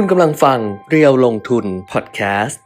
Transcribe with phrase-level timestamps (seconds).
[0.00, 0.58] คุณกำลังฟัง
[0.90, 2.60] เรียวลงทุนพอดแคสต์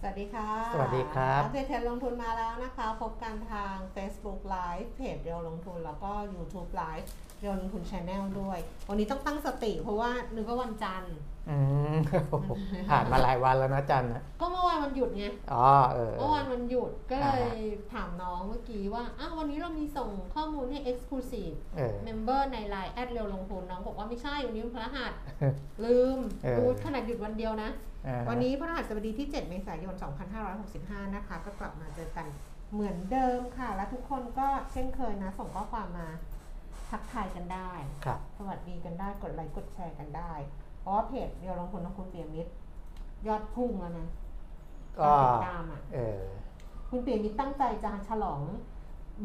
[0.00, 7.06] สวัสดีค่ะสวัสดีครับ อัปเดตเทรนด์ลงทุนมาแล้วนะคะ พบกันทาง Facebook Live เพจเรียวลงทุน แล้วก็ YouTube Live
[7.40, 8.58] เรียวลงทุน Channel ด้วย
[8.88, 11.14] วันนี้ต้องตั้งสติเพราะว่านึกว่าวันจันทร์
[11.50, 11.56] อื
[11.94, 11.96] ม
[12.90, 25.12] ผ่านมาหลายวันแล้วนะจันนะก็เมื่อวานวันหยุดไงอ๋อเออเมื่อวานวันหยุดก็เลยอ่าถามน้องเมื่อกี้ว่าอ้าววันนี้เรามีส่งข้อมูลให้ Exclusive เออ Member ใน Line แอดเรียวลงทุนน้องบอกว่าไม่ใช่วันนี้วันพฤหัส
[25.84, 27.70] ลืมเออพูดขนาดหยุดวันเดียวนะ
[28.06, 29.94] อ่าวันนี้พฤหัสบดีที่ 7 เมษายน
[30.54, 32.26] 2565 นะคะ ก็กลับมาเจอกัน
[32.72, 36.08] เหมือนเดิมค่ะ และทุกคนก็เช่นเคยนะ ส่งข้อความมา
[36.90, 37.72] ทักทายกันได้
[38.04, 40.32] ครับสวัสดีกันได้ กดไลค์ กดแชร์กันได้
[40.88, 42.52] เพราะว่าเพจเดียวลงทุนของคุณเปียมิตร
[43.26, 44.08] ยอดพุ่งแล้วนะ
[44.98, 46.22] ก็การติดตามอะเออ
[46.90, 48.40] คุณเปียมิตรตั้งใจจะฉลอง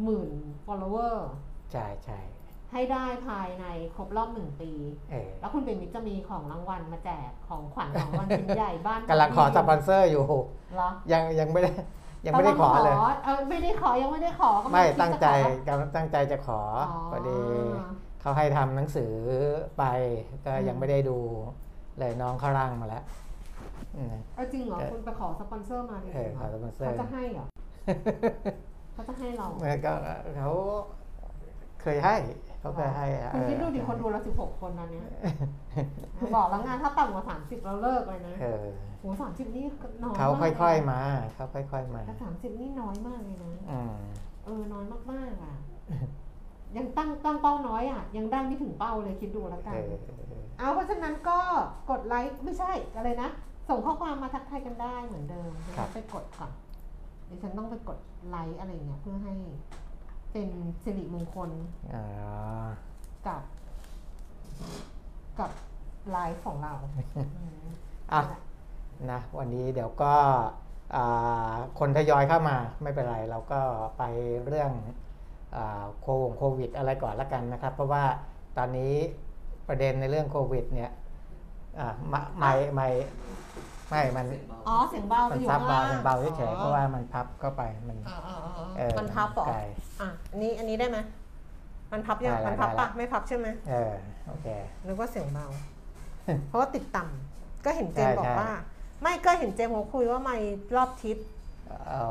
[0.04, 0.32] หมื่น
[0.66, 1.16] follower
[1.72, 2.20] ใช่ใช่
[2.72, 4.72] ให้ได้ภายในครบรอบหนึ่งปี
[5.12, 10.24] เออแล้วคุณเปียมิตรจะมีของรางวัลมาแจกของขวัญของรางวัลชิ้นใหญ่บ้านกำลังขอสปอนเซอร์อยู่
[10.76, 11.72] เหรอยังยังไม่ได้
[12.26, 17.40] ยังไม่ได้ขอเลยเออไม่ได้ขอยังไม่ได้ขอก็ไม่คิดะตั้งใจขอกำลังตั้งใจจะขอออพอดี
[18.24, 19.14] เขาให้ทำหนังสือ
[19.78, 19.84] ไป
[20.46, 21.18] ก็ยังไม่ได้ดู
[22.00, 23.04] เลยน้องเขาร่างมาแล้ว
[23.98, 27.46] อืมเอาจริงเหรอเออคุณไปขอสปอนเซอร์มาจริงเออๆเหรอขอสปอนเซอร์เขาจะให้เหรอ
[28.94, 29.94] เขาจะให้เราเออก็
[30.38, 30.50] เขา
[31.82, 32.16] เคยให้
[32.60, 35.04] เขาเคยให้อะคุณคิดดูดิเออคนดูเราสิบหกคนนะเนี่ย
[36.36, 38.66] บอกแล้วงานถ้าต่ำกว่าสามสิบเราเลิกเลยนะเออ
[39.00, 39.66] โหสามสิบนี่
[40.04, 41.00] น้อยเขามากค่อยๆมา
[41.36, 43.96] เขาค่อยๆมาแต่สามสิบนี่น้อยมากเลยนะอืม
[44.46, 45.56] เออน้อยมากๆอะ
[46.78, 49.96] ยังตั้งตั้งเป้าน้อยอะ ยังได้ไม่ถึงเป้าเลยคิดดูแล้วกันเออ
[50.58, 51.40] เอาเพราะฉะนั้นก็
[51.90, 53.30] กดไลค์ไม่ใช่อะไรนะ
[53.70, 56.52] ส่งข้อความมาทักทายกันได้เหมือนเดิมเดี๋ยวครับไปกดก่อน
[57.30, 58.00] ดิฉันต้องไปกด
[58.30, 59.34] ไลค์อะไรเงี้ยเพื่อให้
[60.34, 60.50] เป็น
[60.84, 61.50] สิริมงคล
[61.94, 62.04] อ๋อ
[63.28, 63.42] กับ
[65.40, 65.52] กับ
[66.12, 66.74] ไลฟ์ของเรา
[67.38, 67.64] อืม
[68.14, 68.22] อะ
[69.12, 70.14] นะวันนี้เดี๋ยวก็
[70.96, 73.60] อ่าคนทยอยเข้ามาไม่เป็นไร เราก็
[73.98, 74.04] ไป
[74.48, 74.94] เรื่องอา
[76.02, 78.04] โควงโควิด อะไรก่อนละกันนะครับ เพราะว่า
[78.58, 78.94] ตอนนี้
[79.68, 80.92] ประเด็นในเรื่องโควิดเนี่ย
[81.80, 82.90] อ่าไม่ไม่ไม่
[83.90, 84.26] ไม่มัน
[84.68, 89.60] อ๋อเสียงเบามันอยู่ซับข้างเบาล่างมันเบาเฉยๆเพราะว่ามันพับเข้าไปมันอ๋ออ๋ออ๋อเออมันพับเหรอไกล
[90.02, 90.98] อะอันนี้อันนี้ได้ไหม
[91.92, 93.94] มันพับยังได้แล้วมันพับได้ปะแล้วไม่พับใช่ไหมเออ
[94.28, 94.48] โอเค
[94.86, 95.48] นึกว่าเสียงเบา
[96.48, 98.52] เพราะว่าติดต่ำก็เห็นเจมส์ใช่บอกใช่ว่า
[99.02, 100.38] ไม่ก็เห็นเจมส์เขาคุยว่าไม่
[100.76, 101.18] รอบทิศ
[101.90, 102.08] เอา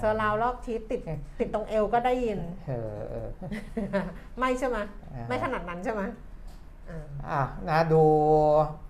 [0.00, 1.00] เซอร์ราวรอบทิศติด
[1.38, 3.28] ติดตรงเอวก็ได้ยิน เออเออ
[4.38, 4.78] ไม่ใช่ไหม
[5.14, 6.02] อ่าไม่ขนาดนั้นใช่ไหม
[6.90, 7.00] อ่า
[7.30, 8.02] อะนะดู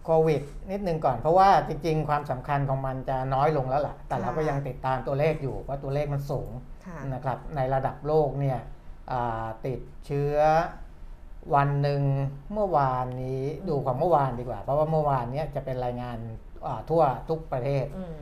[0.05, 6.51] โควิดนิดนึงก่อน เพราะว่าจริงๆ ความสำคัญของมันจะน้อยลงแล้วล่ะ แต่เราก็ยังติดตามตัวเลขอยู่เพราะตัวเลขมันสูง
[6.87, 8.59] ค่ะนะครับในระดับโลกเนี่ย
[9.13, 10.37] อ่าติดเชื้อ
[11.55, 12.03] วันหนึ่ง
[12.53, 16.19] เมื่อวานนี้ดูของเมื่อวานดีกว่า เพราะว่าเมื่อวานเนี้จะเป็นรายงาน
[16.67, 18.17] อ่าทั่วทุกประเทศอืม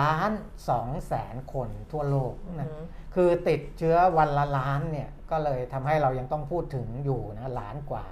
[0.00, 0.30] ล้าน
[0.68, 8.06] สองแสนคนทั่วโลกอืนะมคือติดเชื้อวันละล้านเนี่ยก็เลยทำให้เรายังต้องพูดถึงอยู่นะล้านกว่า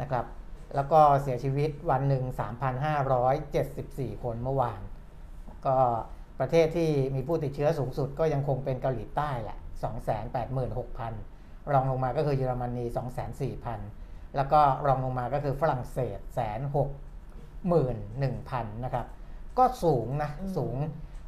[0.00, 0.26] นะครับ
[0.74, 2.24] แล้วก็เสียชีวิตวันหนึ่ง
[3.04, 4.80] 3,574 คนเมื่อวาน
[5.66, 5.76] ก็
[6.40, 9.58] ประเทศที่มีผู้ติดเชื้อสูงสุดก็ยังคงเป็นเกาหลีใต้แหละ
[10.84, 12.84] 286,000 รองลงมาก็คือเยอรมนี
[13.60, 16.88] 204,000 แล้วก็รองลงมาก็คือฝรั่งเศสแสนหก
[17.68, 19.06] หมื่นหนึ่งพันนะครับ
[19.58, 20.76] ก็สูงนะอืมสูง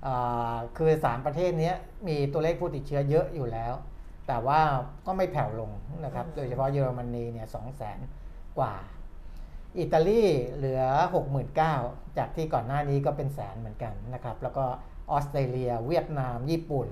[0.06, 1.76] อ่าคือ3ประเทศเนี้ย
[2.08, 3.74] มีตัวเลขผู้ติดเชื้อเยอะอยู่แล้ว
[4.26, 4.60] แต่ว่า
[5.06, 5.70] ก็ไม่แผ่วลง
[6.04, 7.98] นะครับ โดยเฉพาะเยอรมนีเนี่ยสองแสน
[8.58, 8.74] กว่า
[9.78, 10.22] อิตาลี
[10.56, 10.82] เหลือ
[11.48, 14.64] 69,000จากที่ก่อนหน้านี้ก็เป็นแสนเหมือนกันนะครับ แล้วก็
[15.10, 16.88] ออสเตรเลีย เวียดนาม ญี่ปุ่น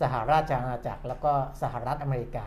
[0.00, 1.32] สหราชอาณาจักร แล้วก็
[1.62, 2.46] สหรัฐอเมริกา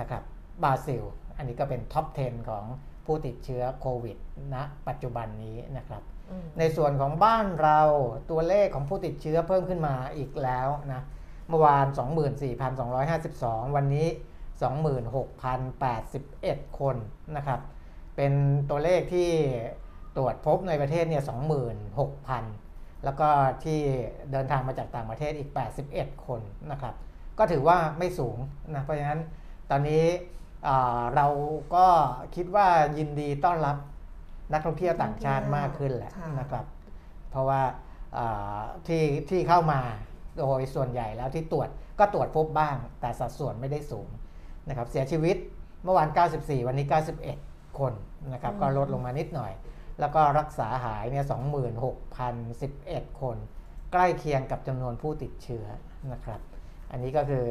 [0.00, 0.22] นะครับ
[0.62, 1.02] บราซิล
[1.36, 2.64] อันนี้ก็เป็นท็อป 10 ของ
[3.06, 4.16] ผู้ติดเชื้อโควิด
[4.54, 4.56] ณ
[4.88, 6.17] ปัจจุบันนี้นะครับอืม
[6.58, 7.80] ในส่วนของบ้านเรา
[8.30, 11.02] ตัวเลขของผู้ติดเชื้อเพิ่มขึ้นมาอีกแล้วนะ
[11.48, 11.86] เมื่อวาน
[13.00, 14.06] 24,252 วันนี้
[14.98, 16.96] 26,081 คน
[17.36, 17.60] นะครับ
[18.16, 18.32] เป็น
[18.70, 19.30] ตัวเลขที่
[20.16, 21.22] ตรวจพบในประเทศเนี่ย
[22.32, 23.28] 26,000 แล้วก็
[23.64, 23.80] ที่
[24.32, 25.50] เดินทางมาจากต่างประเทศอีก
[25.88, 26.94] 81 คนนะครับ
[27.38, 28.38] ก็ถือว่าไม่สูง
[28.74, 29.20] นะ เพราะฉะนั้น
[29.70, 30.04] ตอนนี้
[31.16, 31.26] เรา
[31.74, 31.86] ก็
[32.34, 32.68] คิดว่า
[32.98, 33.76] ยินดีต้อนรับ
[34.52, 36.64] นักท่องเที่ยวต่างชาติมากขึ้นแหละค่ะนะครับ
[37.30, 37.62] เพราะว่า
[38.18, 39.80] อ่าที่ที่เข้ามา
[40.38, 41.68] โดยส่วนใหญ่แล้วที่ตรวจ
[41.98, 44.08] ก็ตรวจพบบ้าง แต่สัดส่วนไม่ได้สูง
[44.68, 45.36] นะครับ เสียชีวิต
[45.84, 46.08] เมื่อวาน
[46.38, 46.86] 94 วันนี้
[47.32, 47.92] 91 คน
[48.32, 49.52] นะครับ ก็ลดลงมานิดหน่อย
[50.00, 51.24] แล้วก็รักษาหายเนี่ย
[52.42, 53.36] 26,011 คน
[53.92, 55.66] ใกล้เคียงกับจำนวนผู้ติดเชื้อ
[56.12, 56.40] นะครับ
[56.90, 57.46] อันนี้ก็คือ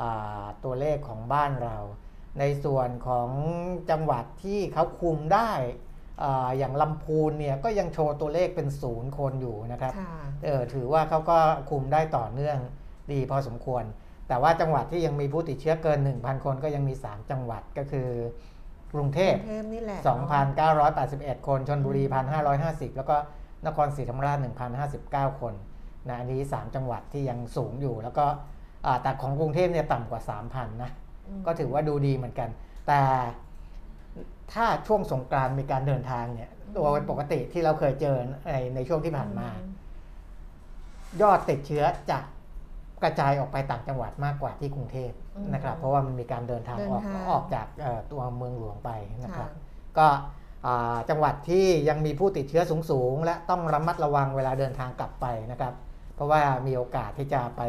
[0.00, 1.76] อาตัวเลขของบ้านเรา
[2.38, 3.30] ในส่วนของ
[3.90, 5.50] จังหวัดที่เขาคุมได้
[6.22, 10.12] อ่าอย่างลำพูนเนี่ยก็ยังโชว์ตัวเลขเป็นศูนย์คนอยู่นะครับค่ะ
[10.44, 11.38] เออถือว่าเขาก็
[11.70, 12.58] คุมได้ต่อเนื่อง
[13.12, 13.84] ดีพอสมควร
[14.28, 18.08] แต่ว่าจังหวัดที่ยังมีผู้ติดเชื้อเกิน 1,000 คนก็ยังมี 3 จังหวัดก็คือ
[18.94, 20.00] กรุงเทกพรุงเทพนี่แหละ
[20.68, 22.04] 2,981 คนชนบุรี
[22.50, 23.16] 1,550 แล้วก็
[23.66, 24.38] นครศรีธรรมราช
[24.88, 25.54] 1,059 คน
[26.08, 28.26] นะอันนี้ 3 จังหวัดที่ยังสูงอยู่ แล้วก็
[28.86, 30.90] อ่าแต่ของกรุงเทพเนี่ยต่ำกว่า 3,000 นะ
[31.28, 32.48] อืมก็ถือว่าดูดีเหมือนกัน
[32.88, 33.00] แต่
[34.52, 38.16] ถ้าช่วงสงกรานต์มีการเดินทางเนี่ยโดยปกติที่เราเคยเจอ
[38.46, 39.48] ในในช่วงที่ผ่านมา
[41.22, 42.18] ยอดติดเชื้อจะ
[43.02, 48.90] กระจายออกไปต่างจังหวัดมากกว่าที่กรุงเทพอืมนะครับ เพราะว่ามันมีการเดินทางเดินออกทางออกจากเอ่อตัวเมืองหลวงไป
[49.24, 50.06] นะครับค่ะก็
[50.66, 55.74] อ่าจังหวัดที่ยังมีผู้ติดเชื้อสูงๆ และต้องระมัดระวังเวลาเดินทางกลับไปนะครับ
[56.14, 57.62] เพราะว่ามีโอกาสที่จะไป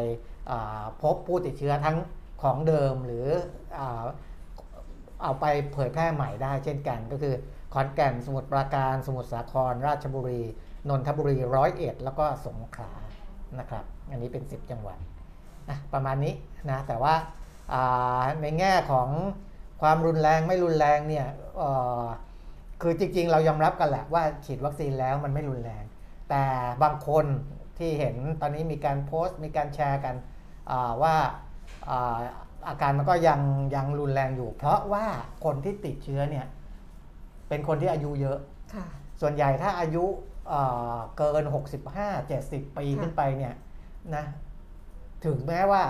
[0.50, 1.96] อ่าพบผู้ติดเชื้อทั้ง
[2.42, 3.26] ของเดิมหรือ
[3.78, 4.04] อา
[5.22, 7.34] เอาไปเผยแพร่ใหม่ได้เช่นกันก็คือ
[7.72, 10.42] ขอนแก่นสมุทรปราการ สมุทรสาคร ราชบุรี
[10.88, 12.92] นนทบุรีร้อยเอ็ดแล้วก็สงขลา
[13.58, 14.98] นะครับ อันนี้เป็น 10 จังหวัด
[15.68, 16.34] นะประมาณนี้
[16.70, 19.08] นะแต่ว่าาในแง่ของ
[19.82, 21.26] ความรุนแรงไม่รุนแรงเนี่ย
[22.82, 25.84] คือจริงๆ เรายอมรับกันแหละว่าฉีดวัคซีนแล้วมันไม่รุนแรง
[26.30, 26.44] แต่
[26.82, 27.26] บางคน
[27.78, 30.14] ที่เห็นตอนนี้มีการโพสต์ มีการแชร์กัน
[30.70, 31.14] อ่าว่า
[32.64, 33.40] อ่าอาการมันก็ยัง
[33.74, 35.04] ยังรุนแรงอยู่ เพราะว่า
[35.44, 36.46] คนที่ติดเชื้อเนี่ย
[37.48, 38.38] เป็นคนที่อายุเยอะ
[38.74, 38.86] ค่ะ
[39.20, 40.04] ส่วนใหญ่ถ้าอายุ
[40.48, 40.60] เอ่
[40.94, 41.44] อเกิน
[41.90, 43.54] 65 70 ปีค่ะขึ้นไปเนี่ย
[44.14, 44.24] นะ
[45.24, 45.82] ถึงแม้ว่า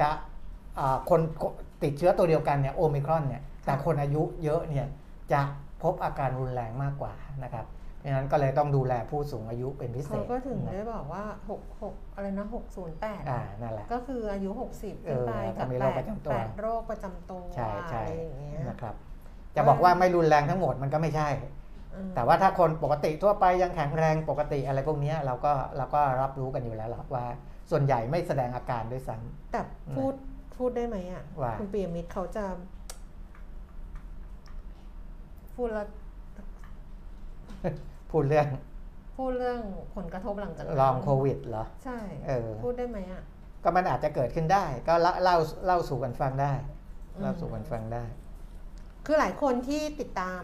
[0.00, 0.08] จะ
[0.78, 1.20] อ่าคน
[1.82, 4.86] ติดเชื้อตัวเดียวกันเนี่ยโอมิครอนเนี่ยแต่คนอายุเยอะเนี่ย
[5.32, 5.40] จะ
[5.82, 7.12] พบอาการรุนแรงมากกว่า
[7.44, 7.66] นะครับ
[8.06, 18.94] เพราะฉะนั้นก็เลยต้องดูแลผู้สูงอายุเป็นพิเศเขาษก็ถึงนะได้บอกว่าหกหกอะไรนะหกศูนย์แปดอ่านั่นแหละก็คืออายุ 60เอขึ้นอไปกับมีโรแปคปดระจำตัวแปดโรคประจำตัวใช่ใช่อะไรอย่างเงี้ยนะครับ
[19.56, 21.28] จะบอกว่าไม่รุนแรงทั้งหมดมันก็ไม่ใช่
[21.94, 27.26] อืมแต่ว่าถ้าคนปกติทั่วไปยังแข็งแรงปกติอะไรพวกเนี้ยเราก็เราก็รับรู้กันอยู่แล้วล่ะว่า
[27.70, 29.16] ส่วนใหญ่ไม่แสดงอาการด้วยซ้
[29.52, 29.60] แต่
[29.96, 30.14] พูด
[30.56, 32.44] พูดได้ไหมอะว่าคุณปียมิตรเขาจะ
[35.54, 38.48] พูดแล้วำ พูดเรื่อง
[39.16, 39.60] พูดเรื่อง
[39.96, 43.22] ผลกระทบหลังจากนั้นลองโควิดเหรอ ใช่เออพูดได้ไหมอะ
[43.62, 45.36] ก็มันอาจจะเกิดขึ้นได้ ก็เล่าเล่า
[45.66, 46.52] เล่าสู่กันฟังได้
[47.14, 48.04] อืมเล่าสู่กันฟังได้
[49.06, 50.42] คือหลายคนที่ติดตาม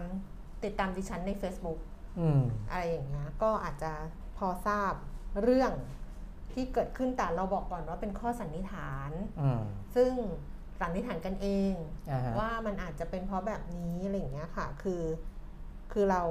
[0.65, 1.79] ติดตามดิฉันใน Facebook
[2.21, 3.93] อืมอะไรอย่างเงี้ยก็อาจจะ
[4.39, 4.93] พอทราบ
[5.43, 5.73] เรื่อง
[6.53, 9.11] ที่เกิดขึ้นแต่เราบอกก่อนว่าเป็นข้อสันนิษฐาน
[9.41, 9.63] อืม
[9.97, 10.13] ซึ่ง
[10.81, 11.75] สันนิษฐานกันเอง
[12.11, 15.03] อ่าฮะว่ามันอาจจะเป็นเพราะแบบนี้อะไรอย่างเงี้ยค่ะ คือ
[15.93, 16.23] คือเรา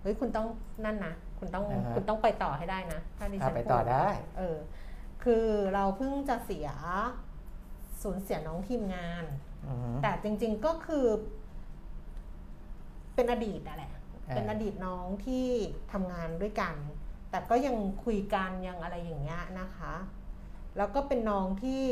[0.00, 0.46] เฮ้ยคุณต้อง
[0.84, 4.08] นั่นนะคุณต้องอ่าฮะ คุณต้องไปต่อให้ได้นะ ถ้าดิฉัอะนไปต่อพูได้
[4.38, 4.56] เออ
[5.24, 6.68] คือเราเพิ่งจะเสีย
[8.02, 9.24] สูญเสียน้องทีมงาน
[9.66, 11.06] อืมแต่จริงๆก็คือ
[13.14, 13.92] เป็นอดีตอะแหละ
[14.28, 15.46] อ่า เป็นอดีตน้องที่
[15.92, 16.74] ทำงานด้วยกัน
[17.30, 19.94] แต่ก็ยังคุยกันยังอะไรอย่างเงี้ยนะคะ
[20.76, 21.82] แล้วก็เป็นน้องที่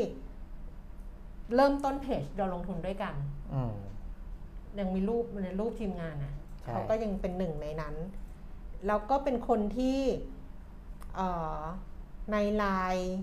[1.55, 3.15] เริ่มต้นเพจเราลงทุนด้วยกัน
[3.53, 3.75] อืม
[4.79, 7.95] ยังมีรูปในรูปทีมงานนะใช่ เขาก็ยังเป็นหนึ่งในนั้น
[8.87, 9.99] แล้วก็เป็นคนที่
[11.15, 11.29] เอ่
[11.59, 11.61] อ
[12.31, 13.17] ในไลน์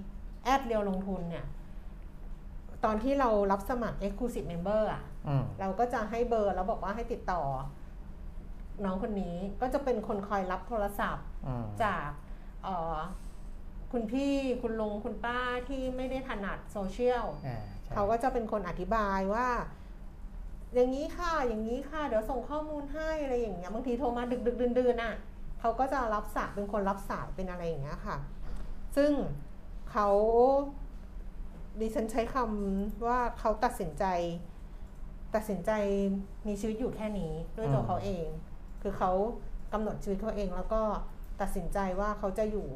[0.44, 1.46] แอดเรียวลงทุนเนี่ย
[2.84, 7.42] ตอนที่เรารับสมัคร Exclusive Member อะอืมเราก็จะให้เบอร์แล้วบอกว่าให้ติดต่อ
[8.84, 12.08] น้องคนนี้ก็จะเป็นคนคอยรับโทรศัพท์อืมจาก
[12.64, 12.96] เอ่อ
[13.92, 19.48] คุณพี่คุณลุงคุณป้าที่ไม่ได้ถนัดโซเชียลอ่าใช่เขาก็จะเป็นคนอธิบายว่า
[20.74, 25.14] อย่างนี้ค่ะ อย่างนี้ค่ะ เดี๋ยวส่งข้อมูลให้อะไรอย่างเงี้ย บางทีโทรมาดึกดึกดื่นดื่นๆอะ
[25.60, 28.16] เขาก็จะรับสายเป็นคนรับสายเป็นอะไรอย่างเงี้ยค่ะ
[28.96, 29.12] ซึ่ง
[29.90, 30.08] เขา
[31.80, 34.04] ดิฉันใช้คำว่าเขาตัดสินใจ
[35.34, 35.70] ตัดสินใจ
[36.46, 38.26] มีชีวิตอยู่แค่นี้ด้วยตัวเขาเอง
[38.82, 39.10] คือเขา
[39.72, 40.82] กำหนดชีวิตเขาเองแล้วก็
[41.40, 42.68] ตัดสินใจว่าเขาจะอยู่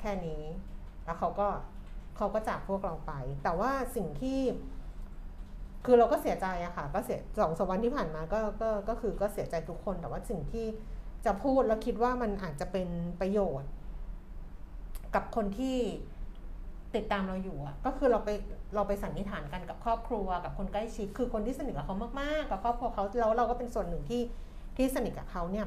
[0.00, 0.42] แค่นี้
[1.04, 1.48] แล้วเขาก็
[2.16, 4.40] เขาก็จากพวกเราไป แต่ว่าสิ่งที่
[5.84, 10.66] คือเราก็เสียใจอะค่ะ ก็เสียสองสามวันที่ผ่านมาก็ก็ก็คือก็เสียใจทุกคนแต่ว่าสิ่งที่
[11.26, 12.88] จะพูดแล้วคิดว่ามันอาจจะเป็น
[13.20, 13.70] ประโยชน์
[15.14, 15.78] กับคนที่
[16.94, 18.30] ติดตามเราอยู่อะก็คือเราไป
[18.74, 24.22] เราไปสันนิษฐานกันกับครอบครัวกับคนใกล้ชิดคือคนที่สนิทกับเขามากๆ กับครอบครัวเขาแล้วเราก็เป็นส่วนหนึ่งที่
[24.76, 25.66] ที่สนิทกับเขาเนี่ย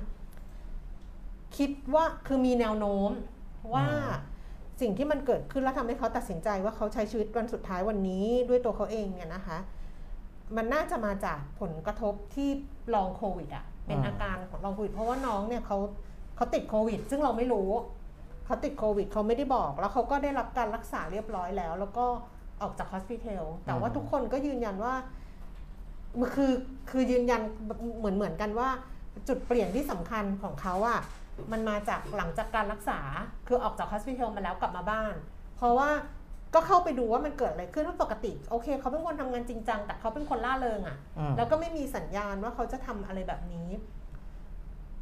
[1.57, 3.09] คิดว่าคือมีแนวโน้ม
[3.73, 3.87] ว่า
[4.81, 9.57] สิ่งที่มันเกิดขึ้นแล้วทำให้เขาตัดสินใจว่าเขาใช้ชีวิตวันสุดท้ายวันนี้ด้วยตัวเขาเองเนี่ยนะคะ
[10.55, 12.49] มันน่าจะมาจากผลกระทบที่
[12.93, 15.77] ลองโควิดอะเป็นอาการของลองโควิด เพราะว่าน้องเนี่ยเขา
[16.35, 17.69] เขาติดโควิด ซึ่งเราไม่รู้
[18.45, 22.05] เขาติดโควิดเขาไม่ได้บอก แล้วเขาก็ได้รับการรักษาเรียบร้อยแล้ว แล้วก็
[22.61, 24.93] ออกจากฮอสพิทอลแต่ว่าทุกคนก็ยืนยันว่า
[26.19, 26.51] มันคือ
[26.91, 27.41] คือยืนยัน
[27.99, 28.69] เหมือนเหมือนกันว่า
[29.27, 30.99] จุดเปลี่ยนที่สำคัญของเขาอะ
[31.51, 32.99] มันมาจากหลังจากการรักษา
[33.47, 35.13] คือออกจาก hospital มาแล้วกลับมาบ้าน
[35.57, 35.89] เพราะว่า
[36.53, 43.69] ก็เข้าไปดูว่ามันเกิดอะไรขึ้นเพราะปกติ โอเคเขาเป็นคนทำงานจริงจัง แต่เขาเป็นคนร่าเริงอะอืมแล้วก็ไม่มีสัญญาณว่าเขาจะทำอะไรแบบนี้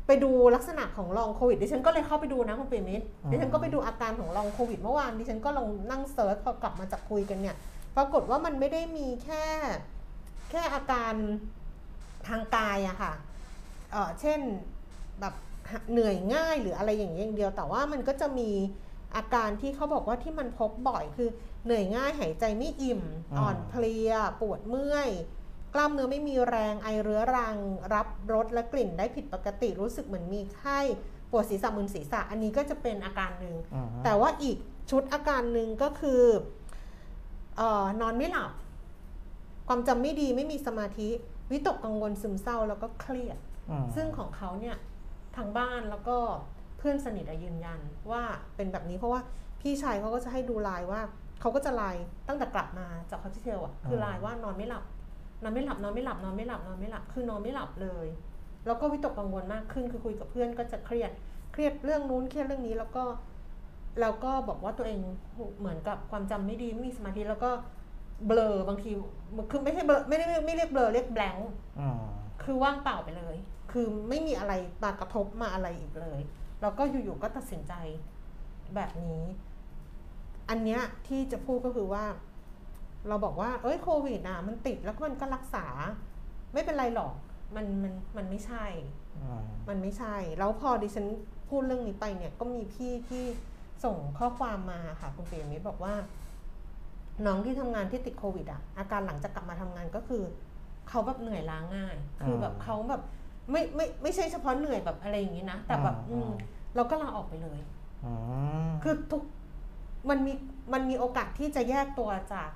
[0.08, 7.56] ไปดูลักษณะของลองโควิดดิฉันก็เลยเข้าไปดูนะคุณเปรมิตรอืมดิฉันก็ไปดูอาการของลองโควิดเมื่อวานดิฉันก็ลองนั่ง search พอกลับมาจากคุยกันเนี่ย
[7.96, 9.46] ปรากฏว่ามันไม่ได้มีแค่
[10.52, 11.14] แค่อาการ
[12.28, 13.14] ทางกายอะค่ะ
[13.92, 14.40] เออเช่น
[15.20, 15.34] แบบ
[15.92, 18.50] เหนื่อยง่ายหรืออะไรอย่างเงี้ยอย่างเดียว แต่ว่ามันก็จะมี
[19.16, 21.30] อาการที่เขาบอกว่าที่มันพบบ่อยคือ
[21.66, 23.02] เหนื่อยง่ายหายใจไม่อิ่ม
[23.32, 25.10] อืมอ่อนเพลีย ปวดเมื่อย
[25.74, 27.58] กล้ามเนื้อไม่มีแรงไอเรื้อรัง
[27.94, 30.80] รับรสและกลิ่นได้ผิดปกติรู้สึกเหมือนมีไข้
[31.32, 34.58] ปวดศีรษะมึนศีรษะอันนี้ก็จะเป็นอาการหนึ่งอืมแต่ว่าอีก
[34.92, 36.24] ชุดอาการหนึ่งก็คือ
[37.58, 38.52] เออนอนไม่หลับ
[39.68, 41.10] ความจำไม่ดีไม่มีสมาธิ
[41.52, 43.38] วิตกกังวลซึมเศร้าแล้วก็เครียด
[43.70, 44.78] อืมซึ่งของเขาเนี่ย
[45.36, 46.18] ทางบ้านแล้วก็
[46.82, 47.80] เพื่อนสนิทอะยืนยัน
[48.12, 48.22] ว่า
[48.56, 49.22] เป็นแบบนี้เพราะว่า
[49.62, 51.02] พี่ชายเขาก็จะให้ดูไลน์ว่า
[51.42, 54.84] เขาก็จะไลน์ตั้งแต่กลับมาจากฮอสพิทอลอะคือไลน์ว่านอนไม่หลับ
[55.44, 58.08] นอนไม่หลับนอนไม่หลับนอนไม่หลับนอนไม่หลับ คือนอนไม่หลับเลย
[58.66, 61.12] แล้วก็วิตกกังวลมากขึ้นคือคุยกับเพื่อนก็จะเครียด
[61.52, 63.04] เครียดเรื่องนู้นเครียดเรื่องนี้แล้วก็
[64.02, 65.00] แล้วก็บอกว่าตัวเอง
[65.60, 67.52] เหมือนกับความจำไม่ดีไม่มีสมาธิแล้วก็
[68.28, 68.92] เบลอบางที
[69.52, 71.36] คือไม่ใช่เบลอไม่ได้ไม่เรียกเบลอเรียกแบง
[71.80, 72.02] อืม
[72.44, 73.36] คือว่างเปล่าไปเลย
[73.72, 76.20] คือไม่มีอะไรมากระทบมาอะไรอีกเลย
[76.62, 77.74] แล้วก็อยู่ๆก็ตัดสินใจ
[78.76, 79.24] แบบนี้
[80.50, 82.06] อันเนี้ยที่จะพูดก็คือว่า
[83.08, 85.66] เราบอกว่า เอ้ยโควิดอะมันติดแล้วก็มันก็รักษา
[86.54, 87.14] ไม่เป็นไรหรอก
[87.56, 88.66] มันมันมันไม่ใช่
[89.18, 91.06] อืมมันไม่ใช่ แล้วพอดิฉัน
[91.50, 93.26] พูดเรื่องนี้ไปเนี่ย ก็มีพี่ที่
[93.84, 95.94] ส่งข้อความมาค่ะคุณเปียมิตรบอกว่า
[97.26, 100.24] น้องที่ทำงานที่ติดโควิดอะอาการหลังจากกลับมาทำงานก็คือ
[100.90, 103.02] เขาแบบเหนื่อยล้าง่าย คือแบบเขาแบบ
[103.52, 106.30] ไม่ไม่ไม่ใช่เฉพาะเหนื่อยแบบอะไรอย่างนี้นะ แต่แบบอืม
[106.76, 107.60] เราก็ลาออกไปเลย
[108.06, 108.12] อื
[108.68, 109.24] มคือทุก
[110.10, 110.34] มันมี
[110.74, 112.50] มันมีโอกาสที่จะแยกตัวจาก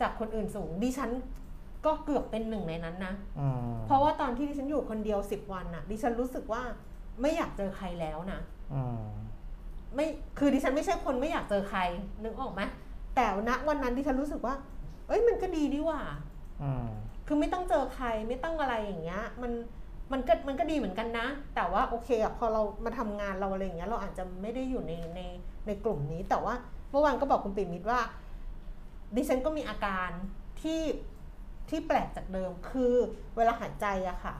[0.00, 1.10] จากคนอื่นสูงดิฉัน
[1.86, 6.62] ก็เกือบเป็นหนึ่งในนั้นนะอืมเพราะว่าตอนที่ดิฉันอยู่คนเดียวสิบวันน่ะ ดิฉันรู้สึกว่า
[7.20, 8.40] ไม่อยากเจอใครแล้วนะ
[8.74, 9.04] อืม
[9.94, 10.06] ไม่
[10.38, 11.80] คือดิฉันไม่ใช่คนไม่อยากเจอใคร
[12.24, 12.62] นึกออกไหม
[13.14, 14.54] แต่ณวันนั้นดิฉันรู้สึกว่า
[15.08, 16.00] เอ้ยมันก็ดีดีหว่า
[16.62, 16.86] อืม
[17.26, 19.52] คือไม่ต้องเจอใครไม่ต้องอะไรอย่างเงี้ย มัน
[20.12, 25.20] มันก็มันก็ดีเหมือนกันนะ แต่ว่าโอเคอะพอเรามาทำงานเราอะไรอย่างเงี้ยเราอาจจะไม่ได้อยู่ในใน
[25.66, 26.54] ในกลุ่มนี้ แต่ว่า
[26.90, 28.00] เมื่อวานก็บอกคุณปิ่มมิตรว่า
[29.16, 30.10] ดิฉันก็มีอาการ
[30.60, 30.82] ที่
[31.68, 32.94] ที่แปลกจากเดิมคือ
[33.36, 34.34] เวลาหายใจอะค่ะ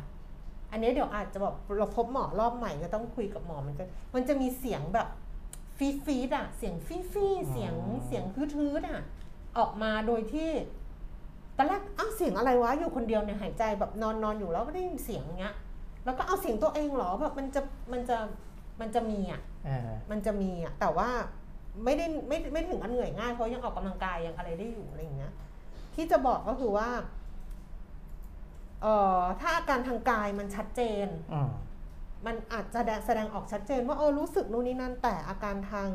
[0.71, 5.09] อันนี้เดี๋ยวอาจจะแบบเราพบหมอรอบใหม่ก็ต้องคุยกับหมอมือนกันมันจะมีเสียงแบบ
[5.79, 7.75] ฟีดฟีดอะเสียงฟีฟีเสียง
[8.07, 8.25] เสียง
[8.57, 9.01] ทืดๆอะ
[9.59, 10.51] ออกมาโดยที่
[11.57, 15.55] ตอนแรกอ้าวเสียงอะไรวะอยู่คนเดียวเนี่ยหายใจแบบนอนนอนอยู่แล้วไม่ได้ยินเสียงเงี้ย
[16.05, 17.61] แล้วก็เอาเสียงตัวเองเหรอแบบมันจะ
[17.93, 18.17] มันจะ
[18.81, 21.09] มันจะมีอะอ่ามันจะมีอะแต่ว่า
[21.85, 25.33] ไม่ได้ไม่ไม่ถึงกับเหนื่อยง่ายเพราะยังออกกำลังกายยังอะไรได้อยู่อะไรอย่างเงี้ย
[25.95, 26.89] ที่จะบอกก็คือว่า
[28.83, 31.53] เอ่อถ้าอาการทางกายมันชัดเจนอืม
[32.27, 35.89] มันอาจจะแสดงแสดงออกชัดเจน ว่าเออรู้สึกนู่นนี่นั่นแต่อาการทาง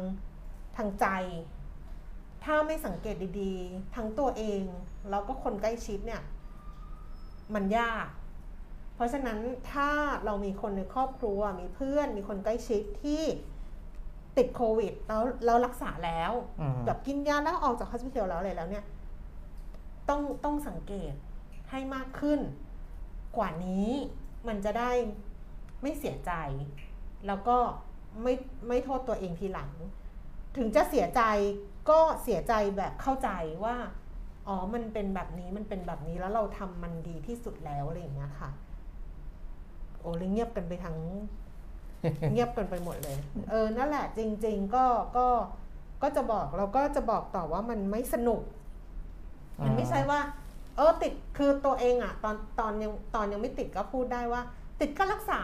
[0.78, 1.08] ทางใจ
[2.44, 4.64] ถ้าไม่สังเกตดีๆ ทั้งตัวเอง
[5.10, 6.22] แล้วก็คนใกล้ชิดเนี่ย
[7.54, 8.08] มันยาก
[8.96, 9.40] เพราะฉะนั้น
[9.72, 9.90] ถ้า
[10.26, 13.24] เรามีคนในครอบครัว มีเพื่อน มีคนใกล้ชิดที่
[14.38, 16.32] ติดโควิด แล้วเรารักษาแล้ว
[16.62, 18.86] อืมแบบกินยาแล้วออกจากฮอสพิทอลแล้วอะไรแล้วเนี่ย
[20.10, 21.14] ต้องต้องสังเกต
[21.70, 22.40] ให้มากขึ้น
[23.38, 23.90] กว่านี้
[24.48, 24.92] มันจะได้
[25.82, 26.32] ไม่เสียใจ
[27.28, 27.58] แล้วก็
[28.22, 28.34] ไม่
[28.68, 29.72] ไม่โทษตัวเองทีหลัง
[30.58, 31.22] ถึงจะเสียใจ
[31.90, 33.30] ก็เสียใจแบบเข้าใจ
[33.64, 33.76] ว่า
[34.48, 38.50] อ๋อ มันเป็นแบบนี้มันเป็นแบบนี้แล้วเราทำมันดีที่สุดแล้วอะไรอย่างเงี้ยค่ะ
[40.00, 40.98] โอ้เลยเงียบกันไปทั้ง
[42.32, 43.18] เงียบกันไปหมดเลย
[43.50, 44.86] เออ นั่นแหละ จริง ๆ ก็
[45.18, 45.28] ก็
[46.02, 48.42] ก็จะบอกเราก็จะบอกต่อว่ามันไม่สนุก
[49.64, 50.20] มันไม่ใช่ว่า
[50.78, 54.42] เออติดคือตัวเองอะตอนตอนยังตอนยังไม่ติดก็พูดได้ว่า
[54.82, 55.42] ติดก็รักษา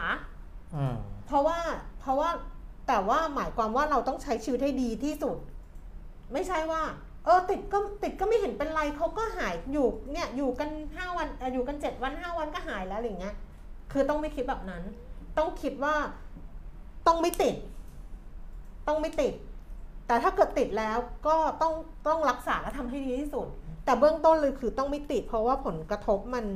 [0.76, 0.96] อืม
[1.26, 1.58] เพราะว่า
[2.00, 2.30] เพราะว่า
[2.88, 5.36] แต่ว่าหมายความว่าเราต้องใช้ชีวิตให้ดีที่สุด
[6.32, 6.82] ไม่ใช่ว่า
[7.24, 13.34] เออติดก็ติดก็ไม่เห็นเป็นไรเขาก็หายอยู่เนี่ยอยู่กันห้าวันอยู่กันเจ็ดวันห้าวันก็หายแล้วอะไรอย่างเงี้ย
[13.92, 14.82] คือต้องไม่คิดแบบนั้น
[15.38, 15.94] ต้องคิดว่า
[17.06, 17.56] ต้องไม่ติด
[18.88, 19.34] ต้องไม่ติด
[20.06, 21.74] แต่ถ้าเกิดติดแล้วก็ต้อง
[22.06, 23.46] ต้องรักษาและทำให้ดีที่สุด
[23.84, 26.46] แต่เบื้องต้นเลยคือต้องไม่ติด เพราะว่าผลกระทบมัน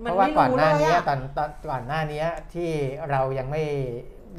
[0.00, 2.70] เพราะว่าก่อนหน้านี้ตอนตอนก่อนหน้านี้ที่
[3.10, 3.64] เรายังไม่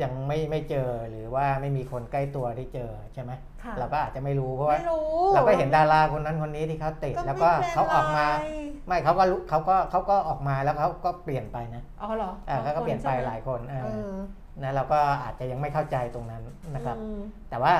[0.03, 3.31] ยังไม่ไม่เจอหรือว่าไม่มีคนใกล้ตัวที่เจอใช่ไหม
[3.63, 8.47] ค่ะเราก็อาจจะไม่รู้เพราะว่าไม่รู้เราก็เห็นดาราคนนั้นคนนี้ที่เขาติดก็แล้วไม่ก็เป็นเขาออกมาไร
[8.87, 14.17] ไม่เขาก็รู้เขาก็เขาก็ออกมาแล้วเขาก็เปลี่ยนไปนะอ๋อเหรอเออเขาก็เปลี่ยนไปใช่มหลายคนเอเอออ
[14.61, 16.43] นะเราก็อาจจะยังไม่เข้าใจตรงนั้น
[16.75, 17.73] นะครับอืมแต่ว่า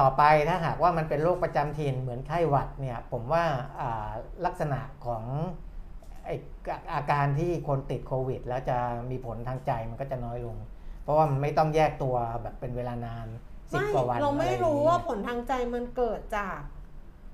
[0.00, 3.44] ต่อไปถ้าหากว่ามันเป็นโรคประจำถิ่นเหมือนไข้หวัดเนี่ย ผมว่า
[3.80, 4.10] อ่า
[4.46, 5.22] ลักษณะของ
[6.26, 6.34] ไอ้
[6.94, 8.76] อาการที่คนติดโควิด แล้วจะ
[9.10, 10.56] มีผลทางใจมันก็จะน้อยลง
[11.02, 13.26] เพราะว่ามันไม่ต้องแยกตัวแบบเป็นเวลานาน
[13.70, 16.58] สิบไม่กว่าวันเราไม่อะอย่งรู้นี้ว่าผลทางใจมันเกิดจาก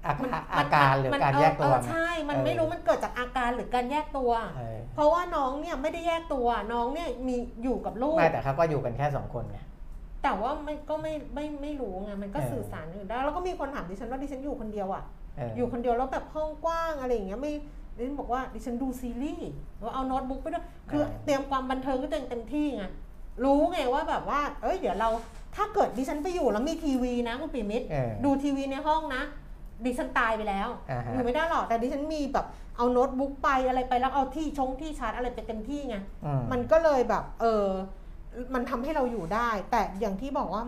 [0.05, 9.59] อามันอาอาการหรือมันการเออแยกตัวเออไงใช่ มันเออไม่รู้มันเกิดจากอาการหรือการแยกตัวเออเพราะว่าน้องเนี่ยไม่ได้แยกตัวน้องเนี่ยมีอยู่กับลูกไม่แต่เขาก็อยู่กันแค่สองคนไง
[10.23, 15.03] แต่ว่าไม่ก็ไม่ไม่ไม่รู้ไงมันก็เออสื่อสารอื่นได้แล้วก็มีคนถามดิฉันว่าดิฉันอยู่คนเดียวอะ
[15.37, 17.53] เอออยู่คนเดียวแล้วแบบห้องกว้างอะไรอย่างเงี้ยไม่
[17.97, 22.85] ดิฉันบอกว่าดิฉันดูซีรีส์ว่าเอาโน้ตบุ๊กไปด้วยคือเตรียมความบันเทิงก็เต็มเต็มที่ไง
[23.45, 25.09] รู้ไงว่าแบบว่า เอ้ยเดี๋ยวเรา
[25.57, 29.23] ถ้าเกิดดิฉันไปอยู่แล้วมีทีวีนะคุณปิมิตรเออดูทีวีในห้องนะ
[29.85, 37.67] ดิฉันตายไปแล้วอ่าฮะอยู่ไม่ได้หรอกแต่ดิฉันมีแบบเอาโน้ตบุ๊กไปอะไรไปแล้วเอาที่ชงที่ชาร์จอะไรไปเต็มที่ไง อืม มันก็เลยแบบ เออ
[38.55, 40.63] มันทำให้เราอยู่ได้ แต่อย่างที่บอกว่า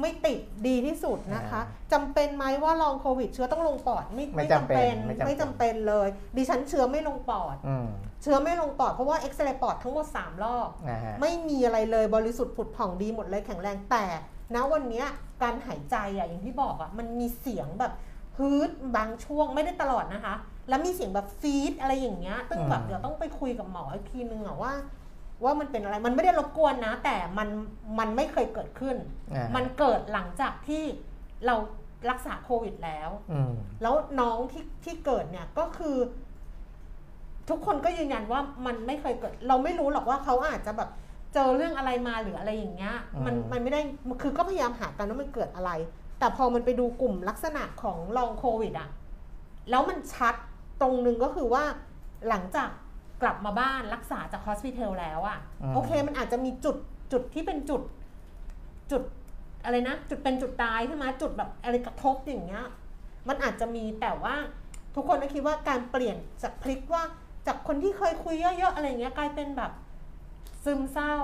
[0.00, 1.60] ไม่ติดดีที่สุดนะคะ
[1.92, 7.86] จำเป็นไหมว่าลองโควิด เชื้อต้องลงปอดไม่ไม่จำเป็นไม่จำเป็นไม่จำเป็นเลย ดิฉันเชื้อไม่ลงปอดอืม
[8.22, 14.04] เชื้อไม่ลงปอดเพราะว่าเอ็กซเรย์ปอดทั้งหมด 3 รอบนะฮะไม่มีอะไรเลยบริสุทธิ์ผุดผ่องดีหมดเลยแข็งแรงแต่
[14.54, 15.06] ณวันเนี้ย
[15.42, 17.92] การหายใจอะอย่างที่บอกอะมันมีเสียงแบบ
[18.38, 20.34] ฮืดบางช่วงไม่ได้ตลอดนะคะ
[20.68, 24.72] แล้วมีเสียงแบบฟีดอะไรอย่างเงี้ยตึ้งแบบอืมเดี๋ยวต้องไปคุยกับหมออีกทีนึงอะว่า
[25.44, 27.48] ว่ามันเป็นอะไรมันไม่ได้รบกวนนะ แต่มัน
[27.98, 28.96] มันไม่เคยเกิดขึ้น
[29.34, 30.84] อ่าฮะมันเกิดหลังจากที่
[31.46, 31.54] เรา
[32.10, 35.96] รักษาโควิดแล้วอืมแล้วน้องที่ที่เกิดเนี่ยก็คือ
[37.50, 40.90] ทุกคนก็ยืนยันว่ามันไม่เคยเกิด เราไม่รู้หรอกว่าเขาอาจจะแบบ
[41.34, 43.80] เจอเรื่องอะไรมาหรืออะไรอย่างเงี้ย มันอืมมันไม่ได้
[44.22, 45.70] คือก็พยายามหากันว่ามันเกิดอะไร
[46.18, 48.88] แต่พอมันไปดูกลุ่มลักษณะของลองโควิดอะ
[49.70, 50.34] แล้วมันชัด
[50.82, 51.64] ตรงนึงก็คือว่า
[52.28, 52.68] หลังจาก
[53.22, 56.76] กลับมาบ้านรักษาจากฮอสพิทอลแล้วอะอืมโอเคมันอาจจะมีจุด
[57.12, 57.82] จุดที่เป็นจุด
[58.90, 59.02] จุด
[59.64, 62.64] อะไรนะ จุดเป็นจุดตายใช่ไหมจุดแบบอะไรกระทบอย่างเงี้ย
[63.28, 64.34] มันอาจจะมีแต่ว่า
[64.94, 67.02] ทุกคนก็คิดว่าการเปลี่ยนจากพลิกว่า
[67.46, 69.72] จากคนที่เคยคุยเยอะๆอะไรเงี้ยกลายเป็นแบบ
[70.64, 71.16] ซึมเศร้า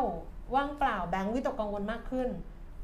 [0.54, 2.28] ว่างเปล่าแบงค์วิตกกังวลมากขึ้น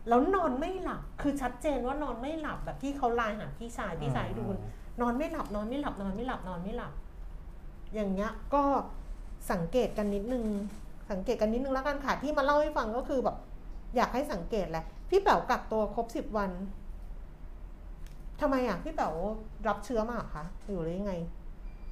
[0.09, 4.47] แล้วนอนไม่หลับ คือชัดเจนว่านอนไม่หลับแบบที่เขาไลน์หาพี่ชายพี่ชายให้ดู
[5.01, 6.93] นอนไม่หลับนอนไม่หลับนอนไม่หลับนอนไม่หลับ
[7.95, 8.63] อย่างเงี้ยก็
[9.51, 10.47] สังเกตกันนิดนึง
[11.11, 13.37] สังเกตกันนิดนึงแล้วกันค่ะ ที่มาเล่าให้ฟังก็คือแบบ
[13.97, 16.51] อยากให้สังเกตแหละ พี่แป๋วกักตัวครบสิบวัน
[18.41, 19.15] ทำไมอะ พี่แป๋ว
[19.69, 21.15] รับเชื้อมาเหรอคะอยู่หรือยังไง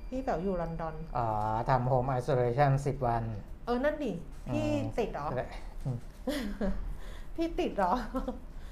[0.08, 1.26] พี่แป๋วอยู่ลอนดอน อ๋อ
[1.68, 3.22] ทำโฮมไอโซเลชันสิบวัน
[3.66, 4.12] เออ นั่นดิ
[4.54, 5.26] พี่อืมติดเหรอ
[7.36, 7.92] พี่ติดเหรอ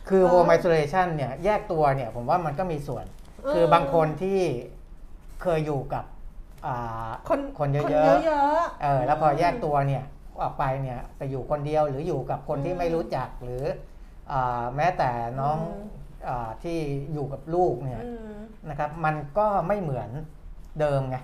[0.09, 3.05] คือเออโฮมไอโซเลชันเนี่ย แยกตัวเนี่ย ผมว่ามันก็มีส่วน
[3.55, 4.41] คือบางคนที่
[5.43, 6.08] เคยอยู่กับอ่า
[7.29, 10.05] คนคนเยอะๆคนเยอะๆเออแล้วพอแยกตัวเนี่ย
[10.43, 13.65] ออกไปเนี่ยไปอยู่คนเดียวหรืออยู่กับคนที่อืมไม่รู้จักหรือ
[14.33, 15.83] อาแม้แต่น้องอืม
[16.29, 16.79] อาที่
[17.13, 18.35] อยู่กับลูกเนี่ยอืม
[18.69, 20.11] นะครับมันก็ไม่เหมือน
[20.81, 21.17] เดิมไง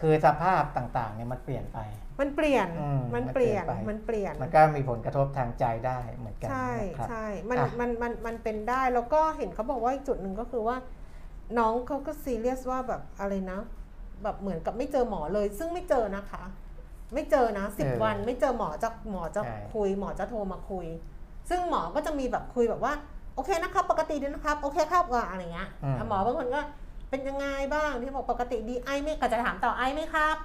[0.00, 1.78] คือสภาพต่างๆเนี่ยมันเปลี่ยนไป
[2.20, 10.76] มันเปลี่ยนอืมมันเปลี่ยนมันเปลี่ยนไปมันเปลี่ยน มันก็มีผลกระทบทางใจได้เหมือนกัน ใช่นะครับใช่ มันอะมันมันมันเป็นได้ แล้วก็เห็นเขาบอกว่าอีกจุดหนึ่งก็คือว่า
[11.58, 13.60] น้องเขาก็ซีเรียสว่าแบบอะไรนะ
[14.22, 16.42] แบบเหมือนกับไม่เจอหมอเลย ซึ่งไม่เจอนะคะ
[17.14, 20.86] ไม่เจอนะสิบเออวัน ไม่เจอหมอจะหมอจะใช่คุย หมอจะโทรมาคุย
[21.50, 22.92] ซึ่งหมอก็จะมีแบบคุยแบบว่า
[23.34, 26.60] โอเคนะครับ ปกติดีนะครับ โอเคครับว่าอะไรเงี้ยอืมหมอบางคนก็
[27.10, 30.36] เป็นยังไงบ้างที่บอกปกติดีไอไม่ก็จะถามต่อไอไหมครับ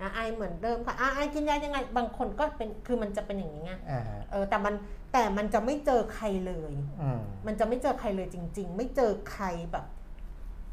[0.00, 4.74] อะไอเหมือนเดิมค่ะอะไอกินยายังไง บางคนก็เป็นคือมันจะเป็นอย่างนี้ไงอ่าเออแต่มัน
[5.12, 9.86] แต่มันจะไม่เจอใครเลยอืมมันจะไม่เจอใครเลยจริง ๆ ไม่เจอใครแบบ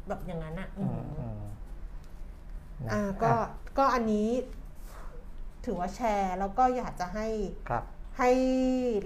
[0.08, 0.68] แบบอย่างนั้นอะ
[2.80, 3.34] อือืมมอืมนะอ่าก็อะ
[3.78, 4.28] ก็อันนี้
[5.64, 7.26] ถือว่าแชร์แล้วก็อยากจะให้
[7.68, 7.84] ครับ
[8.18, 8.30] ให้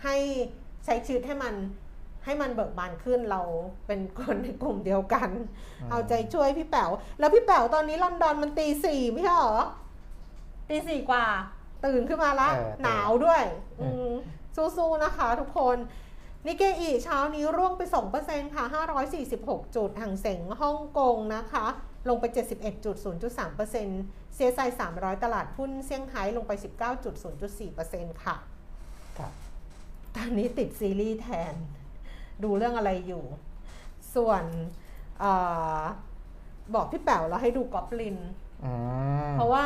[0.03, 0.17] ให้
[0.85, 1.55] ใช้ชีวิตให้มัน
[2.25, 3.43] ให้มันเบิกบานขึ้นเรา
[3.87, 5.31] เป็นคนในกลุ่มเดียวกัน
[5.91, 9.57] เอาใจช่วยพี่แป๋วแล้วพี่แป๋วตอนนี้ลอนดอนมันตีสี่ไม่ใช่เหรอ
[10.69, 11.27] ตีสี่กว่า
[11.85, 13.43] ตื่นขึ้นมาละเออหนาวด้วย
[13.79, 14.11] เอออืม
[14.77, 15.77] สู้ๆนะคะทุกคน
[16.47, 17.83] นิเกอีเช้านี้ร่วงไป
[18.19, 18.65] 2%ค่ะ
[19.21, 21.67] 546 จุดห่างเสงฮ่องกงนะคะ
[22.09, 24.63] ลงไป 71.0.3% เซียไซ
[24.95, 26.53] 300 ตลาดหุ้นเซี่ยงไฮ้ลงไป
[27.23, 28.37] 19.0.4%ค่ะ
[29.19, 29.33] ครับ
[30.15, 31.55] ตอนนี้ติดซีรีส์แทน
[32.43, 33.25] ดูเรื่องอะไรอยู่
[34.15, 34.45] ส่วน
[35.21, 35.25] เอ
[35.81, 35.83] อ
[36.75, 38.19] บอกพี่แป๋วแล้วให้ดูกอบลิน
[38.65, 38.73] อื
[39.29, 39.65] มเพราะว่า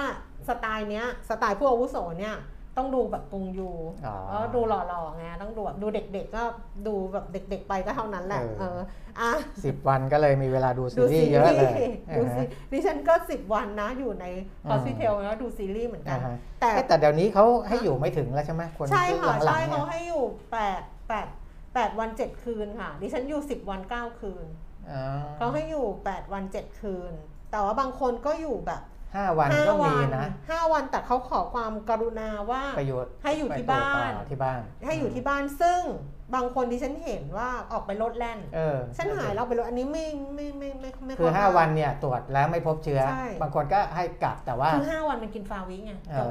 [0.49, 2.37] สไตล์เนี้ย สไตล์ผู้อาวุโสเนี่ย
[2.77, 3.71] ต้องดูแบบกงยู
[4.07, 6.43] อ๋อแล้วดูหล่อๆไงต้องดูแบบดูเด็กๆก็
[6.87, 8.79] ดูแบบเด็ก ๆ ไปก็เท่านั้นแหละเออเออ
[9.21, 9.33] อะ
[9.65, 11.81] สิบวันก็เลยมีเวลาดูซีดูซีรีซีส์เยอะเลย
[12.17, 14.25] ดูซีอ่าฮะดิฉันก็สิบวันนะอยู่ใน
[14.65, 21.29] อืมฮอสพิทอลแล้วดูซีรีส์เหมือนกัอ่านฮะแต่เอ๊ะแต่เดี๋ยวนี้เขาให้อยู่ไม่ถึงแล้วใช่ไหมคนใช่ค่ะหลัใช่งๆเขาเนี่ยให้อยู่แปดแปด
[21.75, 24.47] แปดวันเจ็ดคืนค่ะดิฉันอยู่สิบวันเก้าคืน
[24.91, 25.03] อ๋อ
[25.37, 27.13] เขาให้อยู่แปดวันเจ็ดคืน
[27.51, 28.83] แต่ว่าบางคนก็อยู่แบบ
[29.15, 35.83] ห้าวันห้าก็วัมีนะ ห้าวันแต่เขาขอความกรุณาว่าประโยชน์ให้อยู่ที่ไปตรวจบ้านต่อที่บ้านให้อยู่ที่บ้านซึ่ง
[36.35, 46.29] บางคนที่ฉันเห็นว่าออกไปรถแล่น เออฉันหายแล้วไปรถอันนี้ไม่ไม่ไม่ไม่ไม่คือข้5วันเนี่ยตรวจแล้วไม่พบเชื้อ ใช่ บางคนก็ให้กักแต่ว่าคือห้าวันมันกินฟาวิไงเอจบ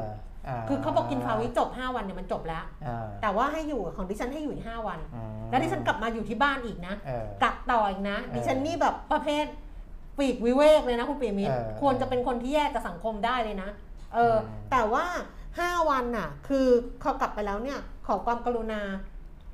[0.48, 9.46] อคือเขาบอกกินฟาวิจบห้าวันเนี่ยมันจบแล้ว เออแต่ว่าให้อยู่ของดิฉันให้อยู่อีกห้าวัน อืมแล้วดิฉันกลับมาอยู่ที่บ้านอีกนะเออ กักต่ออีกนะ เออ ดิฉันนี่แบบประเภท
[10.18, 13.70] ปีกวิเวกเลยนะคุณปีมิตรเออควรจะเป็นคนที่แยกจากสังคมได้เลยนะ
[14.16, 15.06] เอออม แต่ว่า
[15.48, 16.68] 5 วันน่ะ คือ
[17.02, 18.82] เขากลับไปแล้วเนี่ยขอความกรุณา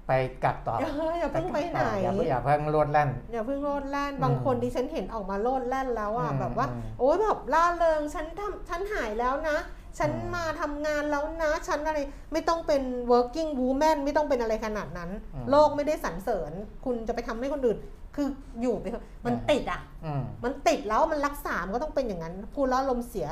[0.08, 0.12] ไป
[0.44, 9.58] กักต่อเอออย่าเพิ่งไปไหน อย่าเพิ่งอย่าเพิ่งรวดแล่น อย่าเพิ่งโลดแล่นอืมบางคนดิฉันเห็นออกมาโลดแล่นแล้วอะอืมแบบว่า อืมโอ้ยแบบล่าเริงฉันทำฉันหายแล้วนะ
[10.00, 12.00] ฉันอืม มาทำงานแล้วนะ ฉันอะไร
[12.34, 16.52] ไม่ต้องเป็น working woman ไม่ต้องเป็นอะไรขนาดนั้นอืมโลกไม่ได้สรรเสริญ
[16.86, 17.78] คุณจะไปทำให้คนอื่น
[18.16, 18.28] คือ
[18.62, 23.28] อยู่ไปเถอะมันอ่าติดอะอืมมันติดแล้วมันรักษา มันก็ต้องเป็นอย่างนั้นพูดแล้วลมณ์เสีย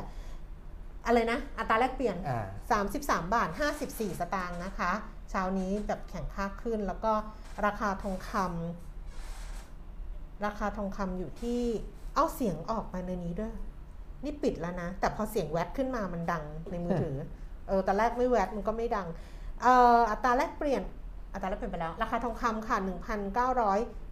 [1.06, 3.50] อะไรนะ อัตราแลกเปลี่ยนอ่า33 บาท
[3.84, 4.92] 54 สตางค์นะคะ
[5.30, 7.12] เช้านี้แบบแข่งค่าขึ้นแล้วก็
[7.66, 11.62] ราคาทองคำราคาทองคำอยู่ที่
[12.16, 13.54] เอาเสียงออกมาในนี้ด้วย
[14.24, 17.18] นี่ปิดแล้วนะ แต่พอเสียงแวดขึ้นมามันดังในมือถือ
[17.68, 19.08] เออตอนแรกไม่แวดมันก็ไม่ดัง
[19.62, 20.82] เอ่ออัตราแลกเปลี่ยน
[21.34, 22.78] อัตราแลกเปลี่ยนไปแล้ว ราคาทองคำค่ะ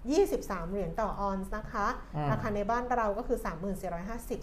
[0.07, 3.39] 1,923 เหรียญต่อออนซ์นะคะอืมราคาในบ้านเราก็คือ
[3.97, 4.39] 3450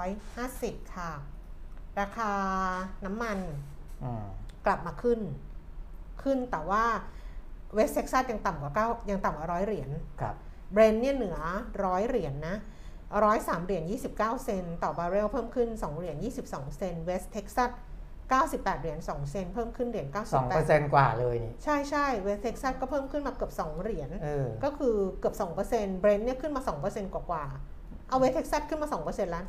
[0.00, 1.12] 3550 ค่ะ
[2.00, 2.32] ราคา
[3.04, 3.38] น้ำมัน
[4.04, 4.26] อืม
[4.66, 5.20] กลับมาขึ้น
[6.22, 6.84] ขึ้นแต่ว่า
[7.74, 10.34] West Texas ยังต่ำกว่าเก้ายังต่ำกว่าร้อยเหรียญครับ
[10.72, 11.38] Brent เนี่ยเหนือ
[11.84, 12.56] ร้อยเหรียญนะ
[13.24, 17.70] ร้อยสามเหรียญยี่สิบเก้าเซนต์ต่อบาร์เรลเพิ่มขึ้นสองเหรียญยี่สิบสองเซนต์ West Texas
[18.30, 25.34] เก้าสิบแปดเหรียญสองเซนต์เพิ่มขึ้นเหรียญเก้าสิบแปดสองเปอร์เซ็นต์กว่าเลยนี่ใช่ใช่ West Texas ก็เพิ่มขึ้นมาเกือบสองเหรียญเออก็คือเกือบ
[25.68, 29.44] 2% Brent เนี่ยขึ้นมา2%กว่าๆเอา West Texas ขึ้นมา2%ล้าน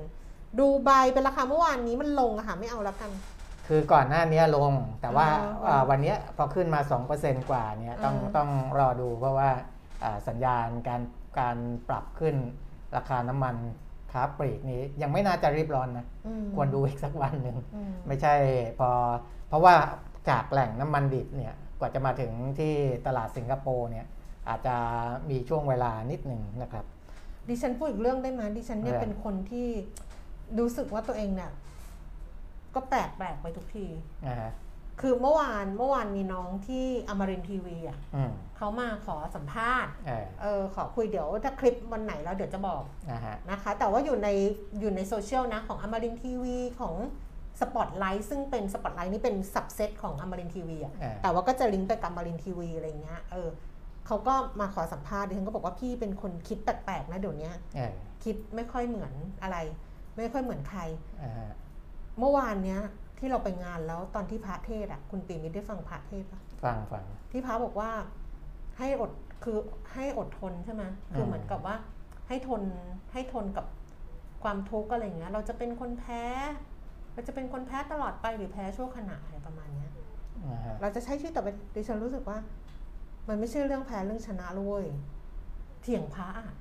[0.00, 3.10] 2.06%ดูไบเป็นราคาเมื่อวานนี้มันลงอะค่ะไม่เอาแล้วกัน
[3.68, 6.80] คือก่อนหน้านี้ลงแต่ว่าอ่าอ่าวันเนี้ยพอขึ้นมา
[7.14, 9.50] 2%กว่าเนี่ยต้องอ่าต้องรอดูเพราะว่า
[10.04, 11.02] อ่าสัญญาณการ
[11.38, 11.56] การ
[11.88, 12.36] ปรับขึ้น
[12.96, 13.54] ราคาน้ำมัน
[14.12, 18.34] ค้าปลีกนี้ยังไม่น่าจะรีบร้อนนะอืมควรดูอีกสักวันหนึ่งอืมไม่ใช่
[18.78, 18.90] พอ
[19.48, 19.74] เพราะว่า
[20.28, 22.74] จากแหล่งน้ำมันดิบเนี่ยกว่าจะมาถึงที่
[23.06, 24.06] ตลาดสิงคโปร์เนี่ย
[24.48, 24.76] อาจจะ
[25.30, 26.84] มีช่วงเวลานิดหนึ่งนะครับ
[27.48, 29.68] ดิฉันพูดอีกเรื่องได้ไหมดิฉันเนี่ยอะไรเป็นคนที่
[30.58, 31.50] รู้สึกว่าตัวเองเนี่ย
[32.74, 33.86] ก็แปลกแปลกๆไปทุกที
[34.26, 34.52] นะฮะ
[35.02, 44.28] คือเมื่อวานเมื่อวานมีน้องที่อมรินทีวีอะอืมเขามาขอสัมภาษณ์เออเออขอคุยเดี๋ยวถ้าคลิปวันไหนแล้วเดี๋ยวจะบอกนะฮะนะคะ แต่ว่าอยู่ใน
[44.80, 46.94] อยู่ในโซเชียลนะของอมรินทร์ทีวีของ
[47.60, 53.48] สปอตไลท์ซึ่งเป็นสปอตไลท์นี่เป็น subset ของอมรินทร์ทีวีอะเออแต่ว่าก็จะลิงก์ไปกับอมรินทร์ทีวีอะไรเงี้ยเออ
[54.06, 57.92] เขาก็มาขอสัมภาษณ์ดิฉันก็บอกว่าพี่เป็นคนคิดแปลกๆนะเดี๋ยวนี้เออ
[58.24, 59.12] คิดไม่ค่อยเหมือน
[59.42, 59.56] อะไร
[60.16, 60.80] ไม่ค่อยเหมือนใคร
[61.22, 61.50] อ่าฮะ
[62.18, 62.80] เมื่อวานเนี้ย
[63.22, 67.90] ที่เราไปงานแล้วตอนที่พระเทศน์อะคุณเปรมิตรได้ฟังพระเทศน์ปะฟังฟังที่พระบอกว่า
[68.78, 69.10] ให้อด
[69.44, 69.56] คือ
[69.94, 70.82] ให้อดทนใช่ไหม
[71.14, 71.76] คือมเหมือนกับว่า
[72.28, 72.62] ให้ทน
[73.12, 73.66] ให้ทนกับ
[74.42, 76.22] ความทุกข์อะไรเงี้ย เราจะเป็นคนแพ้
[77.14, 79.90] เราจะเป็นคนแพ้ตลอดไปหรือแพ้ชั่วขณะอะไรประมาณเนี้ย
[80.46, 82.38] อ่าฮะเราจะใช้ชีวิตต่อไปดิฉันรู้สึกว่า
[83.28, 84.86] มันไม่ใช่เรื่องแพ้เรื่องชนะเลยเว้ย
[85.82, 86.54] เถียงพระอะ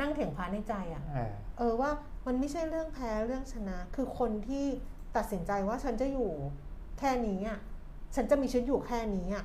[0.00, 1.90] นั่งเถียงพระในใจอะเออเออว่า
[2.26, 4.66] มันไม่ใช่เรื่องแพ้เรื่องชนะ คือคนที่
[5.16, 6.30] ตัดสินใจว่าฉันจะอยู่
[6.98, 7.58] แค่นี้อะ
[8.14, 9.44] ฉันจะมีชีวิตอยู่แค่นี้อะ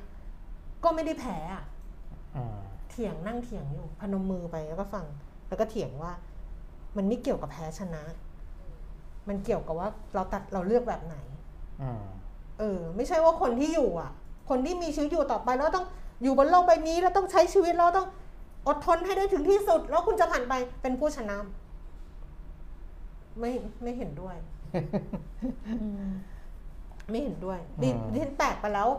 [0.83, 1.63] ก็ไม่ได้แพ้อะ
[2.35, 2.57] อืม
[2.89, 5.05] เถียงนั่งเถียงอยู่ พนมมือไปแล้วก็ฟัง
[5.47, 6.11] แล้วก็เถียงว่า
[6.97, 8.03] มันไม่เกี่ยวกับแพ้ชนะ
[9.27, 11.15] มันเกี่ยวกับว่าเราตัดเราเลือกแบบไหน
[11.81, 12.03] อืม
[12.59, 14.11] เออ ไม่ใช่ว่าคนที่อยู่อะ
[14.49, 15.85] คนที่มีชีวิตอยู่ต่อไปแล้วต้อง
[16.23, 18.07] อยู่บนโลกใบนี้แล้วต้องใช้ชีวิตแล้วต้อง
[18.67, 21.37] อดทนให้ได้ถึงที่สุด แล้วคุณจะผ่านไปเป็นผู้ชนะ
[23.39, 23.51] ไม่
[23.83, 24.35] ไม่เห็นด้วย
[27.09, 28.89] ไม่เห็นด้วยดิอืมดิฉันแปลกไปแล้ว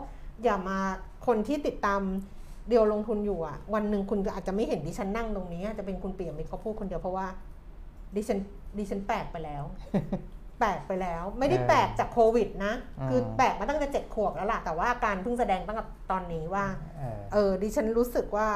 [0.43, 0.79] อย่ามา
[1.27, 2.01] คนที่ติดตาม
[2.69, 7.27] เดียวลงทุนอยู่อะ วันหนึ่งคุณก็อาจจะไม่เห็นดิฉันนั่งตรงนี้อาจจะเป็นคุณเปียมิตรเขาพูดคนเดียวเพราะว่า
[8.15, 8.39] ดิฉัน
[8.77, 9.63] ดิฉันแปลกไปแล้ว
[10.59, 16.65] แปลกไปแล้ว ไม่ได้เออแปลกจากโควิดนะอืมคือแปลกมาตั้งแต่เจ็ดขวบแล้วล่ะ แต่ว่าอาการเพิ่งแสดงตั้งแต่ตอนนี้ว่า
[16.99, 18.47] เออเออ ดิฉันรู้สึกว่า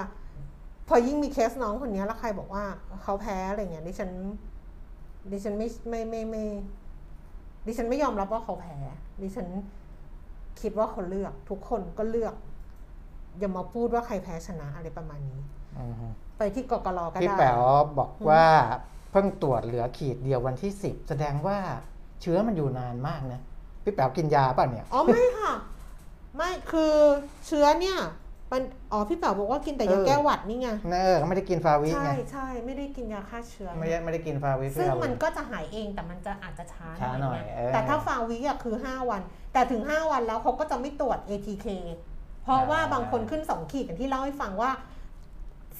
[0.88, 2.64] พอยิ่งมีเคสน้องคนนี้แล้วใครบอกว่า
[3.04, 4.12] เขาแพ้อะไรเงี้ยดิฉัน
[5.32, 6.46] ดิฉันไม่ไม่ไม่ไม่
[7.68, 8.78] ดิฉันไม่ยอมรับว่าเขาแพ้
[9.22, 9.48] ดิฉัน
[10.62, 12.34] คิดว่าเขาเลือก ทุกคนก็เลือก
[13.40, 15.42] อย่ามาพูดว่าใครแพ้ชนะอะไรประมาณนี้
[15.78, 15.94] อืม
[16.38, 17.62] ไปที่กกรก็พี่ได้แป๋ว
[18.00, 18.46] บอกว่า
[19.12, 21.58] เพิ่งตรวจเหลือขีดเดียววันที่สิบแสดงว่า
[22.22, 23.42] เชื้อมันอยู่นานมากนะ
[23.84, 25.54] พี่แป๋วกินยาป่ะเนี่ยอ๋อไม่ค่ะ
[26.36, 26.94] ไม่คือ
[27.48, 28.00] เชื้อเนี่ย
[28.52, 39.22] มันอ๋อพี่เป๋าบอกว่ากินแต่ยาเออแก้หวัดนี่ไงเออเขาไม่ได้กินฟาวิใช่ไงใช่ไม่ได้กินยาฆ่าเชื้อไม่ได้ไม่ได้กินฟาวิซึ่งเพื่อมันก็จะหายเองแต่มันจะอาจจะช้าช้าหน่อยไงเออแต่ถ้าฟาวิอะคือ 5 วัน
[39.54, 41.68] แต่ถึง 5 วันแล้วเขาก็จะไม่ตรวจ ATK
[42.44, 44.72] เพราะว่าอ่าบางคนขึ้น 2 ขีดอย่างที่เล่าให้ฟังว่า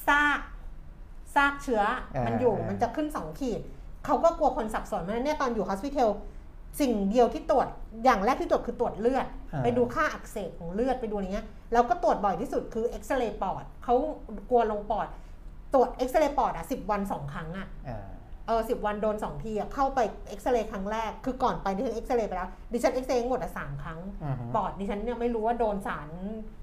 [0.06, 0.40] ซาก
[1.34, 1.82] ซากเชื้อ
[2.26, 3.60] มันอยู่มันจะขึ้น 2 ขีด
[4.06, 6.18] เขาก็กลัวคนสับสนเพราะฉะนั้นเนี่ยตอนอยู่ hospital สิ่
[6.88, 7.68] งเดียวที่ตรวจ
[8.04, 13.94] อย่างแรกที่ตรวจคือตรวจเลือดอ่าไปดูค่าอักเสบของเลือดไปดูอะไรเงี้ยแล้วก็ตรวจบ่อยที่สุดคือเอ็กซเรย์ปอดเขา
[14.50, 15.08] กลัวลงปอด
[15.74, 18.06] ตรวจเอ็กซเรย์ปอดอะสิบวันสองครั้งอะเออ
[18.46, 26.08] เออสิบวันโดนสองทีอะเข้าไปเอ็กซเรย์ครั้งแรกคือก่อนไปดิฉันเอ็กซเรย์ไปแล้วดิฉันเอ็กซเรย์หมดอะสามครั้งอือฮึปอดดิฉันเนี่ยไม่รู้ว่าโดนสาร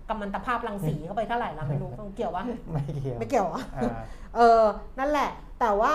[0.09, 4.03] กัมมันตภาพรังสีเข้าไปเท่าไหร่ละไม่รู้เกี่ยววะไม่เกี่ยวไม่เกี่ยวอะอ่า
[4.35, 4.63] เออ
[4.99, 5.93] นั่นแหละ แต่ว่า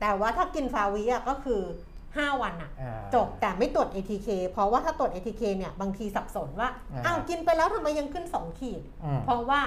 [0.00, 1.62] แต่ว่าถ้ากินฟาวิอะก็คือ
[2.16, 9.60] 5 วันอะอ่าจบแต่ไม่ตรวจ ATK เพราะว่าถ้าตรวจ ATK เนี่ยบางทีสับสนว่าอ่าอ้าวกินไปแล้วทำไมยังขึ้น 2 ขีดอืมเพราะว่า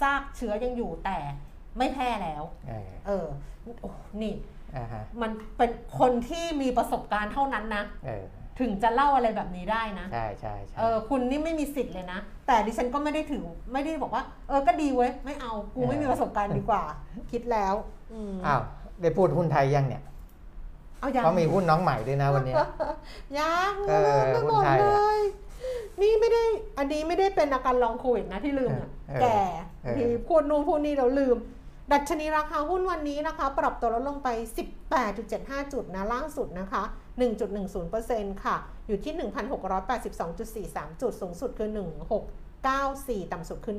[0.00, 1.18] ซากเชื้อยังอยู่แต่
[1.78, 3.26] ไม่แพร่แล้วเออเออ
[3.80, 3.90] โอ้
[4.22, 4.34] นี่
[4.76, 8.24] อ่าฮะมันเป็นคนที่มีประสบการณ์เท่านั้นนะเออ
[8.60, 16.82] ถึงจะเล่าอะไรแบบนี้ได้นะ ใช่ใช่ใช่เออคุณนี่ไม่มีสิทธิ์เลยนะ แต่ดิฉันก็ไม่ได้ถือไม่ได้บอกว่า เออก็ดีเว้ย ไม่เอากูไม่มีประสบการณ์ดีกว่า
[17.32, 17.74] คิดแล้ว
[18.12, 18.62] อืมอ้าว
[19.02, 20.02] ได้พูดหุ้นไทยยังเนี่ย
[21.00, 22.54] เอายังเขามีหุ้นน้องใหม่ด้วยนะวันนี้
[23.38, 25.20] ยังเออไม่หุ้บนอกไทยเลอะย
[26.00, 26.44] นี่ไม่ได้
[26.78, 29.40] อันนี้ไม่ได้เป็นอาการลองโควิดนะที่ลืมอะเออแก่
[29.84, 31.36] เออทีพูดนู่นพูดนี่เราลืม
[31.92, 34.28] ดัชนีราคาหุ้นวันนี้นะคะ ปรับตัวลดลงไป
[35.00, 36.82] 18.75 จุดนะล่างสุดนะคะ
[37.62, 38.56] 1.10%ค่ะ
[38.88, 39.14] อยู่ที่
[39.98, 41.68] 1,682.43 จุดสูงสุดคือ
[42.54, 43.76] 1694 ต่ำสุดคือ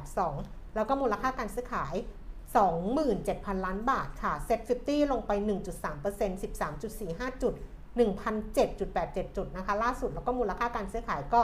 [0.00, 1.94] 1682 แล้วก็มูลค่าการซื้อขาย
[2.56, 7.54] 27,000 ล้านบาทค่ะเซ็ต50 ลงไป 1.3% 13.45 จุด
[7.96, 11.40] 1,007.87 จุดนะคะ ล่าสุดแล้วก็มูลค่าการซื้อขายก็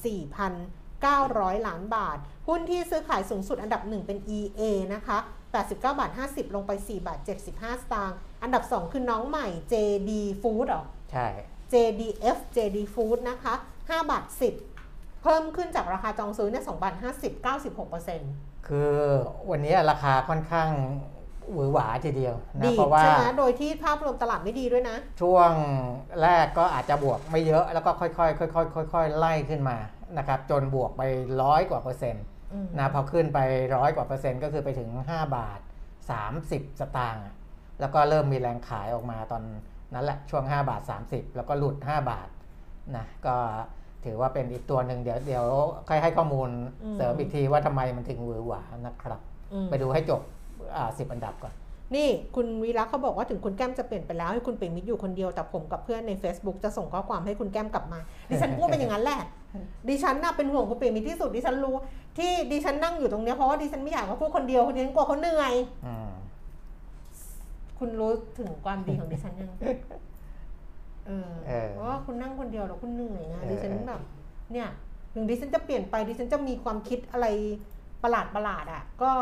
[0.00, 4.62] 14,900 ล้านบาท หุ้นที่ซื้อขายสูงสุดอันดับ 1 เป็น EA
[4.94, 5.18] นะคะ
[5.52, 7.18] 89 บาท 50 ลงไป 4 บาท
[7.50, 10.10] 75 สตางค์ อันดับ 2 คือน้องใหม่ JD
[10.42, 11.28] Food เหรอ ใช่
[11.72, 14.24] JDF JD Food นะคะ 5 บาท
[14.74, 18.90] 10 เพิ่มขึ้นจากราคาจองซื้อเนี่ย2บาท50 96% คือ
[19.50, 20.68] วันนี้ราคาค่อนข้าง
[21.52, 25.52] หวือหวาทีเดียวนะดีเพราะว่าใช่ไหมโดยที่ภาพรวมตลาดไม่ดีด้วยนะ ช่วง
[26.22, 29.76] แรกก็อาจจะบวกไม่เยอะแล้วก็ค่อยๆค่อยๆค่อยๆไล่ขึ้นมา
[30.18, 31.02] นะครับจนบวกไป
[31.42, 33.38] ร้อยกว่าเปอร์เซ็นต์อืมนะพอขึ้นไป
[33.76, 35.60] ร้อยกว่าเปอร์เซ็นต์ก็คือไปถึง 5 บาท
[36.20, 37.34] 30 สตางค์อะ
[37.80, 39.42] แล้วก็เริ่มมีแรงขายออกมาตอน
[39.94, 42.28] นั้นแหละช่วง 5 บาท 30 แล้วก็หลุด 5 บาท
[42.96, 43.36] นะก็
[44.04, 45.44] ถือว่าเป็นอีกตัวหนึ่งเดี๋ยวเดี๋ยว
[45.88, 46.48] ค่อยให้ข้อมูล
[46.84, 49.20] อืมเสริมอีกทีว่าทำไมมันถึงหวือหวานะครับ
[49.52, 50.20] อืมไปดูให้จบ
[50.76, 51.54] อ่าสิบอันดับก่อน
[51.94, 59.20] นี่คุณวีระเขาบอกว่าถึงคุณแก้มจะเปลี่ยนไปแล้วให้คุณเปรมิตรอยู่คนเดียวแต่ผมกับเพื่อนใน Facebook จะส่งข้อความให้คุณแก้มกลับมา ดิฉันพูดเป็นอย่างนั้นแหละ
[59.88, 61.74] ดิฉันน่ะเป็นห่วงคุณเปรมิตรที่สุดดิฉันรู้
[62.18, 65.54] ที่ดิฉันนั่งอยู่ตรงเนี้ยเพราะว่าดิฉันไม่อยากมาพูดคนเดียวคนเดียวฉันกลัวเขาเหนื่อย
[65.86, 66.10] อืม
[67.78, 69.48] คุณรู้ถึงความดีของดิฉันยัง
[71.06, 74.00] เออเออเพราะว่าคุณนั่งคนเดียวแล้วคุณเหนื่อยนะเออดิฉันแบบ
[74.52, 74.68] เนี่ย
[75.14, 77.26] ถึงดิฉันจะเปลี่ยนไปดิฉันจะมีความคิดอะไร
[78.02, 79.12] ประหลาดประหลาดๆอะก็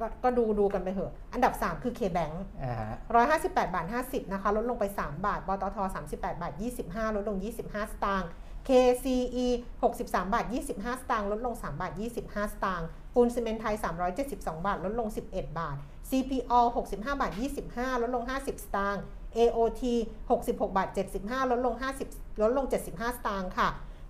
[0.00, 2.92] ก็ก็ดูดูกันไปเถอะ อันดับ 3 คือ K-Bank อ่าฮะ
[3.36, 6.52] 158บาท50นะคะ ลดลงไป 3 บาทปตท38บาท
[6.84, 8.30] 25ลดลง 25 สตางค์
[8.68, 9.46] KCE
[9.84, 13.74] 63 บาท 25 สตางค์ลดลง 3 บาท 25 สตางค์ปูนซีเมนต์ไทย
[14.20, 15.76] 372 บาท ลดลง 11 บาท
[16.10, 17.32] CPO 65 บาท
[17.66, 19.02] 25 ลดลง 50 สตางค์
[19.38, 19.82] AOT
[20.28, 20.88] 66 บาท
[21.20, 21.74] 75 ลดลง
[22.08, 23.68] 50 ลดลง 75 สตางค์ค่ะ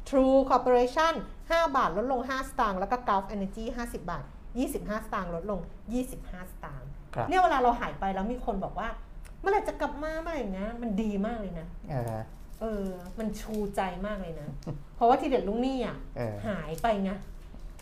[0.08, 4.24] True Corporation 5 บาท ลดลง 5 สตางค์แล้วก็ Gulf Energy 50 บาท
[4.64, 5.60] 25 สตางค์ลดลง
[6.06, 8.88] 25 สตางค์ครับเนี่ยเวลาเราหายไปแล้วมีคนบอกว่า
[9.40, 12.04] เมื่อไหร่จะกลับมาเมื่อไหร่อย่างเงี้ยมันดีมากเลยนะเออ
[12.60, 12.86] เออ
[13.18, 14.48] มันชูใจมากเลยนะ
[14.96, 17.10] เพราะว่าทีเด็ดลุงนี่อะเออหายไปไง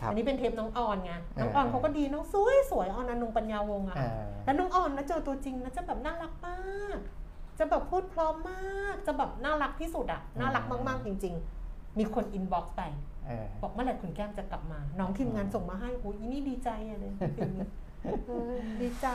[0.01, 6.57] ครับอันนี้เป็นเทปน้องออนไง น้องเออออนเขาก็ดีน้องสวยสวยออนอนงปัญญาวงศ์อะเออแล้วน้องออนนะเจอตัวจริงนะจะแบบน่ารักมา
[6.97, 6.99] ก
[7.59, 11.35] จะแบบพูดเพราะมาก จะแบบน่ารักที่สุดอะน่ารักมาก ๆ จริง
[11.67, 12.83] ๆ มีคน inbox ไป
[13.27, 17.13] เออบอกเมื่อไหร่คุณแก้มจะกลับมา น้องทีมงานส่งมาให้โอ้ยอีนี่ดีใจอะเลย
[18.27, 19.07] เออดีใจ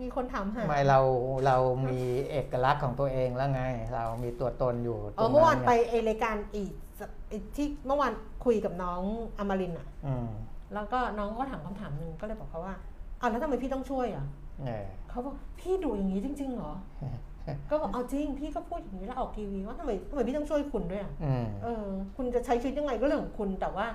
[0.00, 1.00] มีคนถามหาไม่เรา
[1.46, 1.56] เรา
[1.88, 3.62] มีเอกลักษณ์ของตัวเองแล้วไง
[3.94, 6.70] เรามีตัวตนอยู่ตเอรองเมื่อวานไงไปไอรายการอีก
[7.28, 8.12] ไอ้ที่เมื่อวาน
[8.44, 9.02] คุยกับน้อง
[9.38, 10.28] อมรินทร์อะอืม
[10.74, 12.74] แล้วก็น้องก็ถามคำถามหนึ่งก็เลยบอกเขาว่า
[13.20, 14.26] อ้าวแล้วทำไมพี่ต้องช่วยอะ
[14.66, 16.72] เออเขาบอกพี่ดูอย่างนี้จริงๆเหรอ
[17.70, 23.86] ก็บอกเอาจริงพี่ก็พูดอย่างนี้แล้วออกทีวีว่าทำไมทำไมพี่ต้องช่วยคุณด้วยอะอืมเออ คุณจะใช้ชีวิตยังไงก็เรื่องของคุณแต่ว่า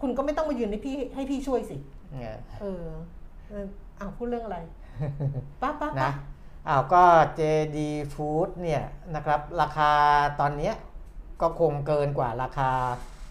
[0.00, 1.76] คุณก็ไม่ต้องมายืนให้พี่ให้พี่ช่วยสิ
[2.12, 2.84] เออเออ
[3.50, 3.66] เออ
[3.98, 4.58] อ้าวพูดเรื่องอะไร
[5.60, 6.12] ป้าป้าป้านะ
[6.68, 7.02] อ้าวก็
[7.38, 7.78] JD
[8.14, 8.82] Food เนี่ย
[9.14, 9.90] นะครับ ราคา
[10.40, 10.74] ตอนเนี้ย
[11.40, 12.70] ก็คงเกินกว่าราคา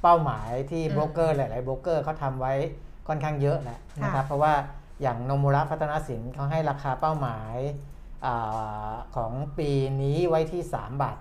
[0.02, 2.54] เป้าหมายที่โบรกเกอร์หลายๆโบรกเกอร์เขาทำไว้
[3.08, 4.54] ค่อนข้างเยอะแหละนะครับ เพราะว่า
[5.02, 7.56] อย่างโนมุระพัฒนสินเขาให้ราคาเป้าหมาย
[8.26, 11.18] อาของปีนี้ไว้ที่ 3 บาท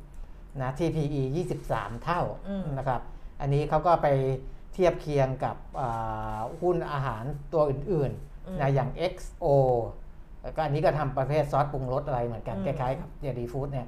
[0.00, 1.22] 70นะ TPE
[1.62, 2.22] 23 เท่า
[2.78, 3.00] นะครับ
[3.40, 4.08] อันนี้เขาก็ไป
[4.74, 9.44] เทียบเคียงกับอ่าหุ้นอาหารตัวอื่นๆนะอย่าง XO
[10.42, 13.86] แล้วก็อันนี้ก็ทำประเภทซอสปรุงรสอะไรเหมือนกันอืมคล้ายๆกับ JD Food เนี่ย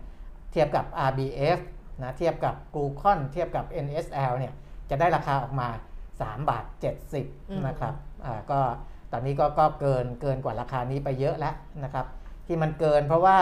[0.52, 1.58] เทียบกับ RBF
[2.02, 4.52] นะเทียบกับ g l u c o n เทียบกับ NSL เนี่ย
[4.90, 5.68] จะได้ราคาออกมา
[6.08, 6.64] 3 บาท
[7.14, 8.60] 70 นะครับอ่าก็
[9.12, 12.06] ตอนนี้ก็ก็เกินเกินกว่าราคานี้ไปเยอะแล้วนะครับ
[12.46, 13.38] ที่มันเกิน เพราะว่า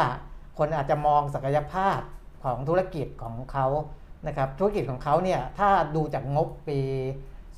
[0.59, 1.99] คนอาจจะมองศักยภาพ
[2.45, 3.67] ของธุรกิจของเขา
[4.27, 6.81] นะครับธุรกิจของเขาเนี่ยถ้าดูจากงบปี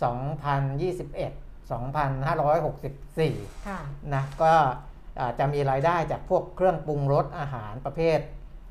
[0.04, 3.80] 2021 2564ค่ะ
[4.14, 4.52] นะก็
[5.18, 8.18] อ่าจะมีรายได้จากพวกเครื่องปรุงรสอาหารประเภท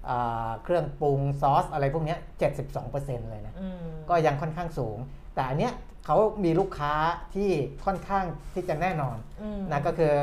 [0.10, 2.20] อ่าเครื่องปรุงซอสอะไรพวกเนี้ย
[2.74, 4.98] 72%เลยนะอืมก็ยังค่อนข้างสูง
[5.36, 5.74] แต่อันเนี้ย
[6.06, 6.94] เขามีลูกค้า
[7.36, 7.50] ที่
[7.86, 10.14] ค่อนข้างที่จะแน่นอนอืมนะก็คือ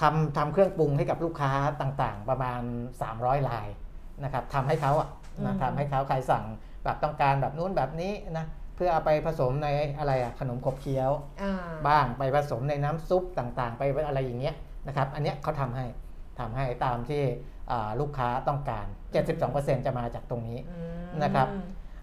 [0.00, 2.60] ทำทำเครื่องปรุงให้กับลูกค้าต่างๆ ประมาณ
[3.04, 3.68] 300ราย
[4.24, 5.08] นะครับทำให้เขาอะ
[5.44, 6.44] นะทำให้เขาใครสั่ง
[6.84, 11.10] แบบต้องการแบบนู้นแบบนี้นะเพื่อเอาไปผสมในอะไรอะขนมขบเคี้ยว
[11.42, 11.52] อ่า
[11.86, 14.54] บ้างไปผสมในน้ำซุปต่างๆ ไปอะไรอย่างเงี้ย
[14.86, 15.86] นะครับ อันเนี้ยเขาทำให้
[16.38, 17.22] ทำให้ตามที่
[17.70, 18.86] อ่าลูกค้าต้องการ
[19.36, 21.48] 72%จะมาจากตรงนี้อืมนะครับ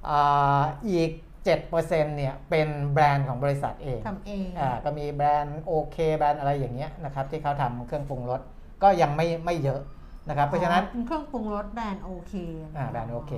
[0.09, 1.09] อาอีก
[1.45, 8.41] 7%เนี่ยเป็นแบรนด์ของบริษัทเองทำเองอ่าก็มีแบรนด์โอเคแบรนด์อะไรอย่างเงี้ยนะครับที่เขาทำเครื่องปรุงรส
[8.83, 9.81] ก็ยังไม่ไม่เยอะ
[10.29, 12.33] นะครับเพราะฉะนั้นเป็นเครื่องปรุงรสแบรนด์โอเค
[12.77, 13.33] อ่าแบรนด์โอเค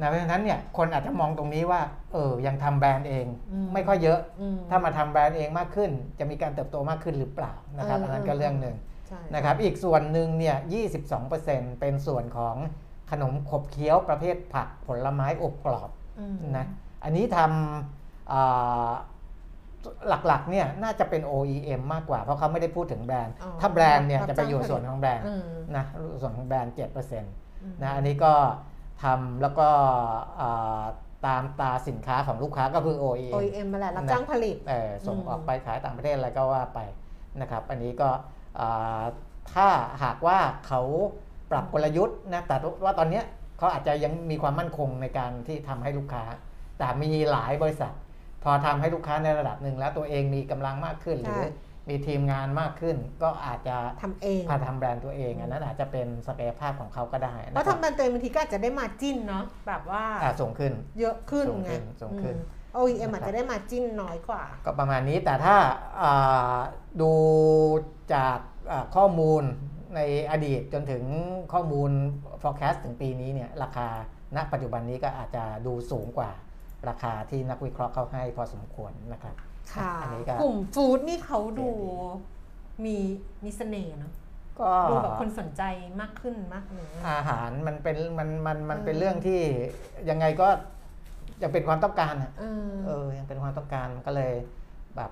[0.00, 1.80] นะเพราะฉะนั้นเนี่ยคนอาจจะมองตรงนี้ว่า
[2.12, 3.26] เออยังทำแบรนด์เอง
[3.74, 8.76] ไม่ค่อยเยอะอืมถ้ามาทำแบรนด์เองมากขึ้น จะมีการเติบโตมากขึ้นหรือเปล่านะครับเอออันนั้นก็เรื่องหนึ่ง
[9.08, 10.56] ใช่นะครับอีกส่วนหนึ่งเนี่ย
[11.18, 12.56] 22%เป็นส่วนของ
[13.10, 16.66] ขนมขบเคี้ยวประเภทผักผลไม้อบกรอบอืมนะ
[17.06, 18.90] อันนี้ทำอ่า
[20.08, 25.42] หลักๆเนี่ยน่าจะเป็น OEM มากกว่า เพราะเขาไม่ได้พูดถึงแบรนด์อ๋อถ้าแบรนด์เนี่ยรับจะไปอยู่จ้างผลิตส่วนของแบรนด์อืม
[25.76, 25.84] นะ
[26.20, 27.24] ส่วนของแบรนด์7%นะ
[27.62, 28.32] อืมอันนี้ก็
[29.02, 29.68] ทำแล้วก็
[30.40, 30.82] อ่า
[31.26, 36.80] ตามตราสินค้าของลูกค้าก็คือ OEM OEM มาแหละรับจ้างผลิตเอ่อส่งอืมออกไปขายต่างประเทศอะไรก็ว่าไป
[37.40, 38.08] นะครับ อันนี้ก็
[38.60, 39.02] อ่า
[39.54, 39.68] ถ้า
[40.02, 40.82] หากว่าเขา
[41.50, 43.24] ปรับกลยุทธ์นะแต่ว่าตอนเนี้ย
[43.58, 46.24] เขาอาจจะยังมีความมั่นคงในการที่ทำให้ลูกค้า
[46.78, 47.92] แต่มีหลายบริษัท
[48.44, 51.50] พอทำให้ลูกค้าในระดับหนึ่งแล้วตัวเองมีกำลังมากขึ้น หรือใช่
[51.88, 62.36] มีทีมงานมากขึ้น ก็อาจจะทำเองพาทำแบรนด์ตัวเองอันนั้นอาจจะเป็นศักยภาพของเขาก็ได้เพนะราะครับทำแบรนด์ตัวเองบางทีก็อาจจะได้มาจิ้นเนาะแบบว่าอ่าส่งขึ้น เยอะขึ้นส่งไงขึ้นส่งขึ้น
[62.76, 65.56] อืม OEM นะครับอาจจะได้มาจิ้นน้อยกว่า ก็ประมาณนี้แต่ถ้า
[66.02, 66.58] อ่า
[67.00, 67.12] ดู
[68.14, 68.38] จาก
[68.70, 69.42] อ่าข้อมูล
[69.96, 70.00] ใน
[70.30, 71.04] อดีตจนถึง
[71.52, 71.90] ข้อมูล
[72.42, 73.88] forecast ถึงปีนี้เนี่ยราคา
[74.36, 76.30] ณปัจจุบันนี้ก็อาจจะดูสูงกว่า
[76.88, 79.34] ราคาที่นักวิเคราะห์เขาให้พอสมควรนะครับ
[79.74, 82.96] ค่ะอันนี้ก็กลุ่มฟู้ดนี่เขาดูโอเคมี
[83.44, 84.12] มีเสน่ห์เนาะ
[84.60, 85.62] ก็ดูแบบคนสนใจ
[86.00, 89.40] มากขึ้นมากเลยอาหารมันเป็นมันมันมันเป็นเออเรื่องที่
[90.10, 90.48] ยังไงก็
[91.42, 94.32] ยังเป็นความต้องการอะเออเออยังเป็นความต้องการก็เลย
[94.96, 95.10] แบบ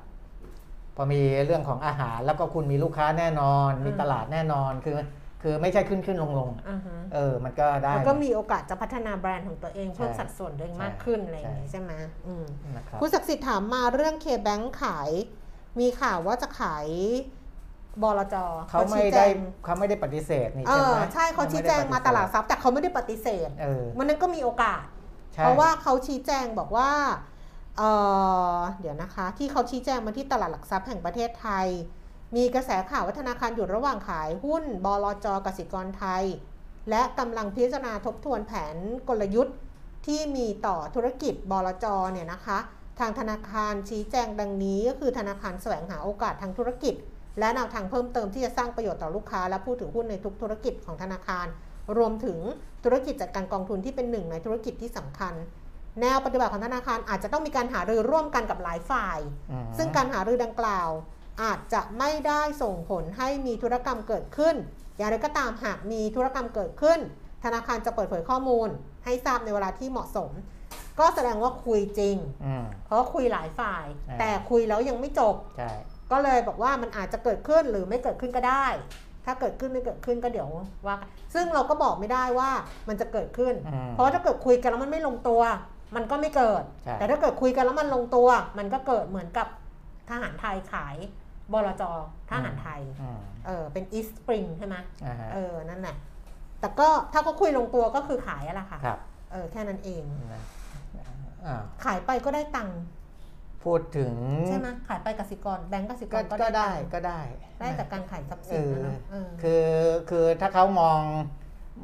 [0.97, 4.97] พอมีเรื่องของอาหารแล้วก็คุณมีลูกค้าแน่นอน มีตลาดแน่นอนคือ
[5.47, 11.93] คือไม่ใช่ขึ้นขึ้นลงลงอ่าฮะเออมันก็ได้ แล้วก็มีโอกาสจะพัฒนาแบรนด์ของตัวเองเพิ่มใช่สัดส่วนตัวเองใช่มากขึ้นอะไรอย่างงี้ใช่ใช่ไหม
[12.27, 12.45] อืม
[12.77, 15.11] นะครับคุณศักดิ์สิทธิ์ถามมาเรื่องเคแบงขาย
[15.81, 16.89] มีข่าวว่าจะขาย
[18.03, 18.37] บลจ
[18.69, 19.31] เขาไม่ชี้แจได้ง
[19.65, 24.85] เขาไม่ได้ปฏิเสธนี่เอใช่ไหอมใช่เขาชี้แจงมาตลาดทรัพย์แต่เขาไม่ได้ปฏิเสธเออมันนั้นก็มีโอกาส
[25.35, 26.91] ใช่เพราะว่าเขาชี้แจงบอกว่า
[27.79, 27.91] เอ่
[28.57, 31.69] อเดี๋ยวนะคะ ที่เขาชี้แจงมาที่ตลาดหลักทรัพย์แห่งประเทศไทย
[32.37, 36.25] มีกระแสข่าวว่าธนาคารอยู่ระหว่างขายหุ้นบลจกสิกรไทย
[36.91, 38.77] และกำลังพิจารณาทบทวนแผน
[39.09, 39.57] กลยุทธ์
[40.07, 42.59] ที่มีต่อธุรกิจบลจเนี่ยนะคะ
[43.01, 46.95] ทางธนาคารชี้แจงดังนี้ก็คือธนาคารแสวงหาโอกาสทางธุรกิจ
[47.39, 51.47] และแนวทางเพิ่มเติมที่จะสร้างประโยชน์ต่อลูกค้า และผู้ถือหุ้นในทุกธุรกิจของธนาคาร
[51.99, 52.39] รวมถึง
[52.85, 55.35] ธุรกิจจัดการกองทุนที่เป็นหนึ่งในธุรกิจที่สำคัญ
[56.01, 59.19] แนวปฏิบัติของธนาคารอาจจะต้องมีการหารือร่วมกันกับหลายฝ่าย
[59.51, 60.91] อืมซึ่งการหารือดังกล่าว
[61.43, 64.55] อาจจะไม่ได้ส่งผลให้มีธุรกรรมเกิดขึ้น
[64.97, 66.99] อย่างไรก็ตามหากมีธุรกรรมเกิดขึ้น
[67.45, 68.69] ธนาคารจะเปิดเผยข้อมูล
[69.05, 70.31] ให้ทราบในเวลาที่เหมาะสม
[71.01, 75.71] ก็แสดงว่าคุยจริงอืมเพราะคุยหลายฝ่ายอ่าแต่คุยแล้วยังไม่จบใช่
[76.13, 78.67] ก็เลยบอกว่ามันอาจจะเกิดขึ้นหรือไม่เกิดขึ้นก็ได้
[79.25, 80.49] ถ้าเกิดขึ้นไม่เกิดขึ้นก็เดี๋ยว
[80.87, 82.51] ว่ากันซึ่งเราก็บอกไม่ได้ว่า
[82.89, 85.43] มันจะเกิดขึ้นอืมเพราะถ้าเกิดคุยกันแล้วมันไม่ลงตัว
[85.97, 88.29] มันก็ไม่เกิดใช่แต่ถ้าเกิดคุยกันแล้วมันลงตัว
[88.59, 89.47] มันก็เกิดเหมือนกับ
[90.11, 90.97] ทหารไทยขาย
[91.53, 91.83] บลจ
[92.31, 95.97] ทหารไทย อืมเออเป็นอีสปริงใช่ไหมอ่าฮะเออ นั่นแหละ
[96.61, 98.99] แต่ก็ถ้าเขาคุยลงตัวก็คือขายอะแหละค่ะ ครับ
[99.33, 100.43] เออ แค่นั้นเอง นะ
[101.47, 102.81] อ่าขายไปก็ได้ตังค์
[103.65, 104.13] พูดถึง
[104.49, 107.21] ใช่ไหมขายไปกสิกรแบงก์กสิกก็รก็ก็ได้ได้ตังค์ก็ได้
[107.61, 109.67] ได้จากการขายทรัพย์เอสินอนะเนอะเออ คือ
[110.11, 111.01] คือถ้าเขามอง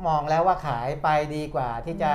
[0.07, 2.13] มองแล้วว่าขายไปดีกว่าที่จะ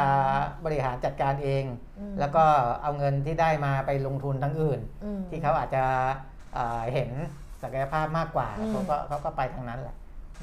[0.66, 1.64] บริหารจัดการเอง
[2.00, 2.44] อืม แล้วก็
[2.82, 6.35] เอาเงินที่ได้มาไปลงทุนทั้งอื่น อืมที่เขาอาจจะอ่า
[6.94, 7.12] เห็น
[7.62, 9.96] ศักยภาพมากกว่าอืมเขาก็เขาก็ไปทางนั้นแหละ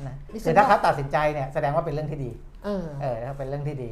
[0.07, 2.31] นะดิฉันคือถ้าว่าเขาตัดสินใจเนี่ยแสดงว่าเป็นเรื่องที่ดี
[2.65, 3.91] เออเออถ้าเป็นเรื่องที่ดี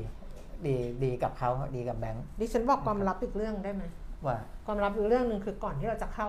[0.66, 3.85] ดีดีกับเขาดีกับแบงค์ดิฉันบอกความลับอีกเรื่องได้ไหม
[4.27, 6.29] ว่าความลับอีกเรื่องหนึ่งคือก่อนที่เราจะเข้า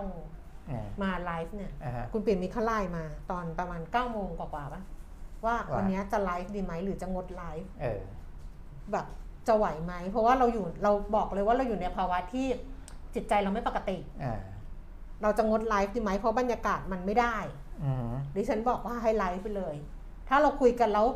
[0.72, 4.82] อ่ามาไลฟ์เนี่ยอ่าฮะคุณเปลี่ยนมีเขาไลน์มาตอนประมาณ9ก้าโมงกว่าๆปะ
[5.46, 8.02] ว่าว่าวันเนี้ยจะไลฟ์ดีไหมหรือจะงดไลฟ์เออ
[8.92, 9.06] แบบ
[9.48, 12.48] จะไหวไหมเพราะว่าเราอยู่เราบอกเลยว่าเราอยู่ในภาวะที่
[13.16, 14.40] จิตใจเราไม่ปกติอ่า
[15.24, 17.36] เราจะงดไลฟ์ดีไหมเพราะบรรยากาศมันไม่ได้
[17.84, 19.76] อืมดิฉันบอกว่าให้ไลฟ์ไปเลย
[20.30, 21.08] ถ้าเราคุยกันแล้ว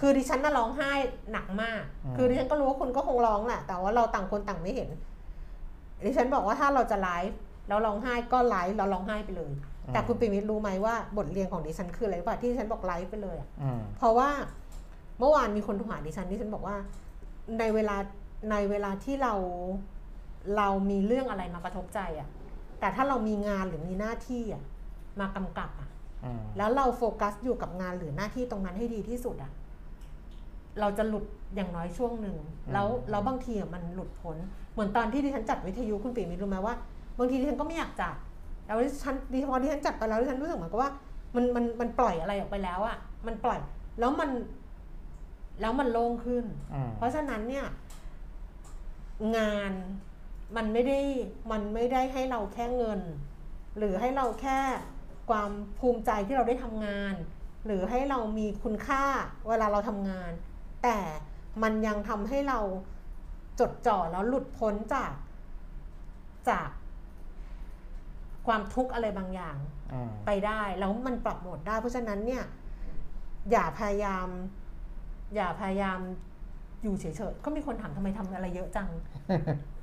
[0.00, 0.90] คือดิฉันน่ะร้องไห้
[1.32, 1.82] หนักมาก
[2.16, 4.88] คือดิฉันก็รู้ว่าคุณก็คงร้องแหละแต่ว่าเราต่างคนต่างไม่เห็น
[6.04, 9.52] ดิฉันบอกว่าถ้าเราจะไลฟ์แล้วร้องไห้ก็ไลฟ์แล้วร้องไห้ไปเลย
[9.92, 14.28] แต่คุณปิมิตรู้ไหมว่าบทเรียนของดิฉันคืออะไรป่ะที่ดิฉันบอกไลฟ์ไปเลยอะอืมเพราะว่า
[15.18, 16.76] เมื่อวานมีคนโทรหาดิฉันดิฉันบอกว่า
[17.58, 17.96] ในเวลา
[18.50, 19.34] ในเวลาที่เรา
[20.56, 22.28] เรามีเรื่องอะไรมากระทบใจอะ่ะ
[22.80, 24.62] แต่ถ้าเรามีงานหรือมีหน้าที่อะ่ะ
[25.20, 25.88] มากำกับอะ่ะ
[26.24, 29.52] อืมแล้วเราโฟกัสอยู่กับงานหรือหน้าที่ตรงนั้นให้ดีที่สุดอะ่ะ
[30.80, 31.24] เราจะหลุด
[31.56, 32.36] อย่างน้อยช่วงหนึ่ง
[32.72, 34.36] แล้วแล้วบางทีอะมันหลุดพ้น
[34.72, 36.74] เหมือนตอนที่ดิฉันจัดวิทยุคุณปีมิตรู้ไหมว่า
[37.18, 38.14] บางทีดิฉันก็ไม่อยากจัด
[38.66, 40.90] แล้วดิฉันดิพอดิฉันจัดไปแล้วดิฉันรู้สึกเหมือนกับว่า
[41.34, 42.96] มันมันมันปล่อยอะไรออกไปแล้วอะ่ะ
[43.26, 43.58] มันปล่อย
[43.98, 44.30] แล้วมัน
[45.60, 47.66] แล้วมันโล่งขึ้นอืมเพราะฉะนั้นเนี่ย
[49.36, 49.72] งาน
[50.56, 50.98] มันไม่ได้
[51.50, 53.00] มันไม่ได้ให้เราแค่เงิน
[53.78, 54.58] หรือให้เราแค่
[55.30, 57.14] ความภูมิใจที่เราได้ทำงาน
[57.66, 59.04] หรือให้เรามีคุณค่า
[59.48, 60.32] เวลาเราทำงาน
[60.82, 60.98] แต่
[61.62, 62.60] มันยังทำให้เรา
[63.60, 65.12] จดจ่อแล้วหลุดพ้นจาก
[66.48, 66.68] จาก
[68.46, 69.56] ความทุกข์อะไรบางอย่าง
[69.92, 72.44] อืมไปได้แล้วมันปรับโหมดได้ เพราะฉะนั้นเนี่ย
[73.50, 74.28] อย่าพยายาม
[75.34, 75.98] อย่าพยายาม
[76.82, 78.88] อยู่เฉยๆก็มีคนถามทำไมทำอะไรเยอะจัง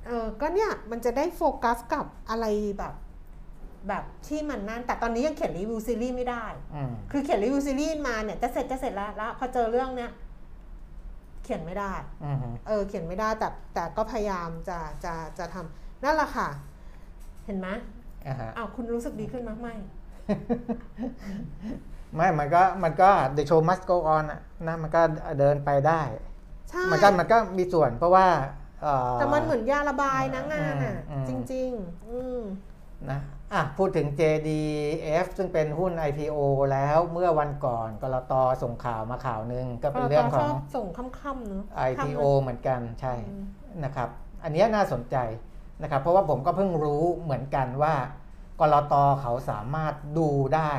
[0.06, 2.46] เออก็เนี่ยมันจะได้โฟกัสกับอะไร
[2.78, 2.94] แบบ
[3.88, 6.44] แบบที่มันนั่น แต่ตอนนี้ยังเขียนรีวิวซีรีส์ไม่ได้
[6.74, 10.10] อืมคือเขียนรีวิวซีรีส์มาเนี่ยจะเสร็จจะเสร็จแล้วแล้วพอเจอเรื่องเนี้ย
[11.44, 11.92] เขียนไม่ได้
[12.24, 12.36] อืม
[12.66, 16.48] เออ เขียนไม่ได้แต่แต่ก็พยายามจะจะจะทำนั่นแหละค่ะ
[17.44, 17.68] เห็นไหม
[18.26, 19.74] อ่าฮะอ้าวคุณรู้สึกดีขึ้นไหมไม่
[22.14, 25.02] ไม่ มันก็ มันก็ the show must go on อะนะ มันก็
[25.38, 26.00] เดินไปได้
[26.70, 28.63] ใช่มันก็ มันก็มีส่วนเพราะว่าเอ่อ
[29.14, 32.40] แต่มันเหมือนยาระบายนะงานอะอืมจริงๆอืม
[33.10, 33.20] นะ
[33.52, 36.38] อะพูดถึง JDF ซึ่งเป็นหุ้น IPO
[36.72, 38.32] แล้วเมื่อวันก่อนกรต
[38.62, 43.44] ส่งข่าวมาข่าวหนึ่งก็เป็นเรื่องขชองอบส่งค่ำๆเนอะ IPO ค่ำเหมือนกันใช่อืม
[43.84, 44.08] นะครับ
[44.44, 45.16] อันเนี้ยน่าสนใจ
[45.82, 47.94] นะครับ เพราะว่าผมก็เพิ่งรู้เหมือนกันว่า
[48.60, 50.72] กรตเขาสามารถดูได้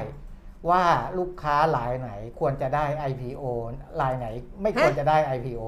[0.69, 0.83] ว่า
[1.17, 3.43] ลูกค้ารายไหนควรจะได้ IPO
[4.01, 4.27] รายไหน
[4.61, 5.63] ไม่ควรจะได้ IPO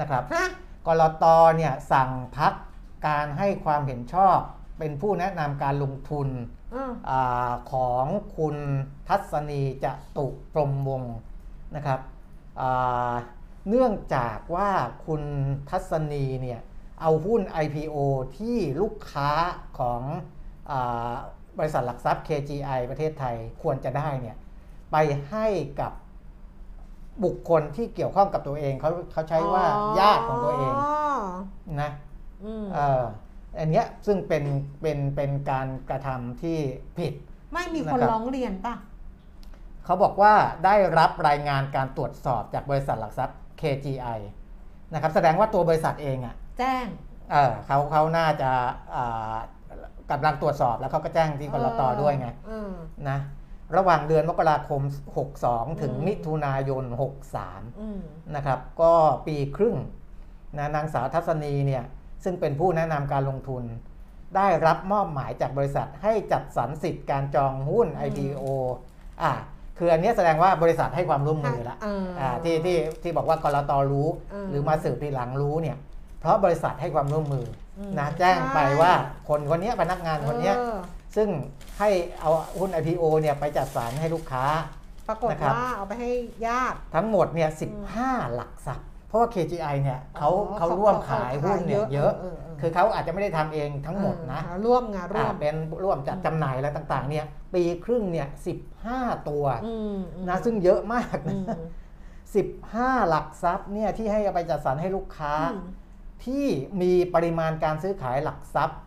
[0.00, 0.48] นะครับฮะ
[0.86, 1.24] กรต
[1.56, 2.54] เนี่ยสั่งพัก
[3.06, 4.38] การให้ความเห็นชอบ
[4.78, 6.28] เป็นผู้แนะนำการลงทุน
[6.74, 8.06] อืมอาของ
[8.36, 8.56] คุณ
[9.08, 11.16] ทัศนีจะตุพรหมวงศ์
[11.76, 12.00] นะครับ
[12.60, 13.14] อ่า
[13.68, 14.70] เนื่องจากว่า
[15.06, 15.22] คุณ
[15.70, 16.60] ทัศนีเนี่ย
[17.00, 17.96] เอาหุ้น IPO
[18.38, 19.30] ที่ลูกค้า
[19.78, 20.02] ของ
[20.70, 21.12] อา
[21.58, 24.36] บริษัทหลักทรัพย์ KGI ประเทศไทยควรจะได้เนี่ย
[24.92, 24.96] ไป
[25.30, 25.46] ให้
[25.80, 25.92] กับ
[27.24, 29.64] บุคคลที่เกี่ยวข้องกับตัวเองเขาเขาใช้ว่า
[29.98, 30.74] ญาติของตัวเอง
[31.82, 31.90] นะ
[32.44, 33.02] อืมเอ่อ
[33.58, 34.44] อันเนี้ยซึ่งเป็น
[34.82, 36.58] เป็นเป็นการกระทำที่
[36.98, 37.12] ผิด
[37.52, 38.74] ไม่มีคนนะครับร้องเรียนป่ะ
[39.84, 44.18] เขาบอกว่าได้รับรายงานการตรวจสอบจากบริษัทหลักทรัพย์ KGI
[44.92, 46.86] นะครับแสดงว่าตัวบริษัทเองอะแจ้ง
[47.30, 48.50] เออเขาเขาน่าจะ
[48.94, 49.34] อ่า
[50.10, 52.70] กำลังตรวจสอบแล้วเขาก็แจ้งที่กรตด้วยไงเออ
[53.08, 53.18] นะ
[53.76, 54.82] ระหว่างเดือนมกราคม
[55.30, 56.84] 62 ถึงอืมมิถุนายน
[57.34, 58.00] 63อืม
[58.36, 58.92] นะครับ ก็
[59.26, 59.76] ปีครึ่ง
[60.58, 61.84] นะนางสาวทัศนีเนี่ย
[62.24, 63.64] ซึ่งเป็นผู้แนะนำการลงทุน
[64.36, 68.44] ได้รับมอบหมายจากบริษัทให้จัดสรรสิทธิ์การจองหุ้น IPO
[69.22, 69.32] อ่า
[69.78, 75.76] คืออันเนี้ยแสดงว่าบริษัทให้ความร่วมมือแล้วเอออ่อ่าที่ที่ที่บอกว่ากรตรู้เออหรือมาสืบทีหลังรู้เนี่ย
[76.20, 77.46] เพราะบริษัทให้ความร่วมมือ
[77.78, 78.92] อมนะแจ้งไปใช่ว่า
[79.28, 80.78] คนคนเนี้ยพนักงานคนเนี้ยเออ
[81.16, 81.28] ซึ่ง
[81.78, 81.90] ให้
[82.20, 84.44] เอาหุ้น IPO เนี่ยไปจัดสรรให้ลูกค้า
[85.08, 86.10] ปรากฏนะครับ ว่าเอาไปให้
[86.46, 98.28] ญาติ ทั้งหมดเนี่ยอืม15 หลักทรัพย์ เพราะว่า KGI เนี่ยเขาอ๋อเขาร่วมขายหุ้นเนี่ยเยอะเออเออเออ คือเขาอาจจะไม่ได้ทำเองทั้งหมดนะอ่าร่วมงานร่วอ่ามเป็นร่วมจัดจำหน่ายอะไรต่างๆเนี่ยปีครึ่งเนี่ย
[98.78, 101.68] 15 ตัวอืมอืมนะซึ่งเยอะมากนะ อืม
[102.98, 105.66] 15 หลักทรัพย์เนี่ยที่ให้เอาไปจัดสรรให้ลูกค้า อืม
[106.24, 106.46] ที่
[106.82, 108.78] มีปริมาณการซื้อขายหลักทรัพย์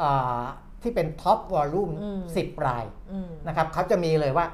[0.00, 0.42] อ่า
[0.84, 4.46] ที่เป็น top volume อืม10รายอืมนะครับเขาจะมีเลยว่า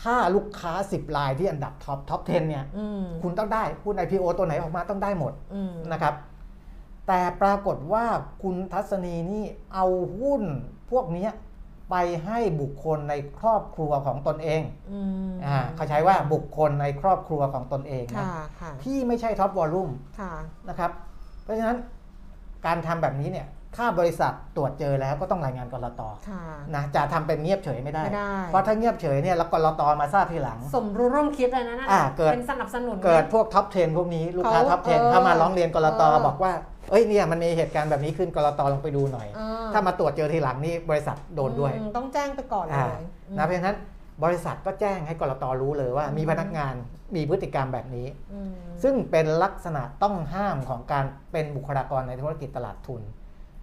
[0.00, 6.14] ถ้าลูกค้า 10 รายที่อันดับ top top 10 เนี่ยอืมคุณต้องได้หุ้น IPO ตัวไหนออกมาต้องได้หมดอืมนะครับ
[7.06, 8.04] แต่ปรากฏว่า
[8.42, 9.86] คุณทัศนีนี่เอา
[10.20, 10.42] หุ้น
[10.90, 11.32] พวกเนี้ย
[11.90, 14.62] ไปให้บุคคลในครอบครัวของตนเอง
[14.92, 20.32] อืมอ่าเขาใช้ว่าบุคคลในครอบครัวของตนเองนะค่ะค่ะที่ไม่ใช่ top volume ค่ะ
[20.68, 20.90] นะครับ
[21.42, 21.78] เพราะฉะนั้น
[22.66, 23.46] การทำแบบนี้เนี่ย
[23.76, 26.42] ถ้าบริษัทตรวจเจอแล้วก็ต้องรายงาน ก.ล.ต.ค่ะ
[26.74, 36.52] นะจะทำเป็นเงียบเฉยไม่ได้ไม่ได้ เพราะถ้าเงียบเฉยเนี่ยแล้ว ก.ล.ต.มาทราบทีหลัง สมรู้ร่วมคิดเลยนะนั่นอ่าน่ะเกิดเป็นสนับสนุนเกิดพวก top 10พวกนี้ลูกค้าเขา top เออ10เข้ามาร้องเรียน ก.ล.ต.เออบอกว่า
[36.90, 43.00] เอ้ยเนี่ยมันมีเหตุการณ์แบบนี้ขึ้นกรตลองไปดูหน่อยเออถ้ามาตรวจเจอทีหลังนี่บริษัทโดนด้วยอืมต้องแจ้งไปก่อนเลอ่าย
[43.36, 43.76] นะเพราะฉะนั้น
[44.24, 46.74] บริษัทก็แจ้งให้กรตรู้เลยว่าอืมมีพนักงาน
[47.16, 48.52] มีพฤติกรรมแบบนี้อืม
[48.82, 53.02] ซึ่งเป็นลักษณะต้องห้ามของการเป็นบุคลากรในธุรกิจตลาดทุน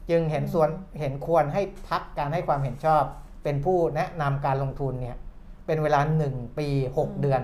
[0.10, 3.04] จึงเห็นส่วนเห็นควรให้พักการให้ความเห็นชอบ
[3.44, 5.18] เป็นผู้แนะนำการลงทุนเนี่ย
[5.66, 6.00] เป็นเวลา
[6.30, 7.42] 1 ปี 6 เดือน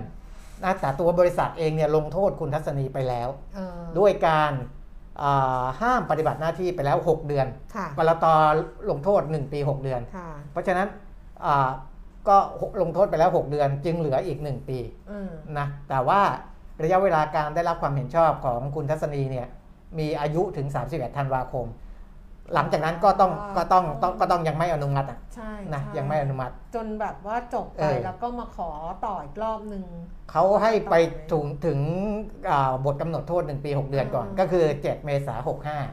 [0.63, 4.51] นะแต่ตัวบริษัทเองเนี่ยลงโทษคุณทัศนีไปแล้วเออด้วยการ
[5.21, 8.25] อ่าห้ามปฏิบัติหน้าที่ไปแล้ว 6 เดือนค่ะกรต
[8.89, 10.87] ลงโทษ 1 ปี 6 เดือนค่ะเพราะฉะนั้น
[11.45, 11.69] อ่า
[12.27, 12.37] ก็
[12.81, 14.79] ลงโทษไปแล้ว 6 เดือน จึงเหลืออีก 1 ปี
[15.11, 16.21] อืมนะแต่ว่า
[16.83, 19.47] ระยะเวลาการได้รับความเห็นชอบของคุณทัศนีเนี่ย
[19.99, 21.65] มีอายุถึง 31 ธันวาคม
[22.53, 28.71] หลังจากนั้นก็ต้องก็ต้องต้องก็ต้องยังไม่อนุมัติอะใช่นะใช่ยังไม่อนุมัติ จนแบบว่าจบเอไปอแล้วก็มาขอ
[29.05, 29.83] ต่ออีกรอบหนึ่ง
[30.31, 30.95] เขาให้ไป
[31.31, 31.79] ถึงถึง
[32.49, 35.41] อ่าบทกำหนดโทษ1ปี 6 เดือนก่อนอืมก็คือ 7 เมษายน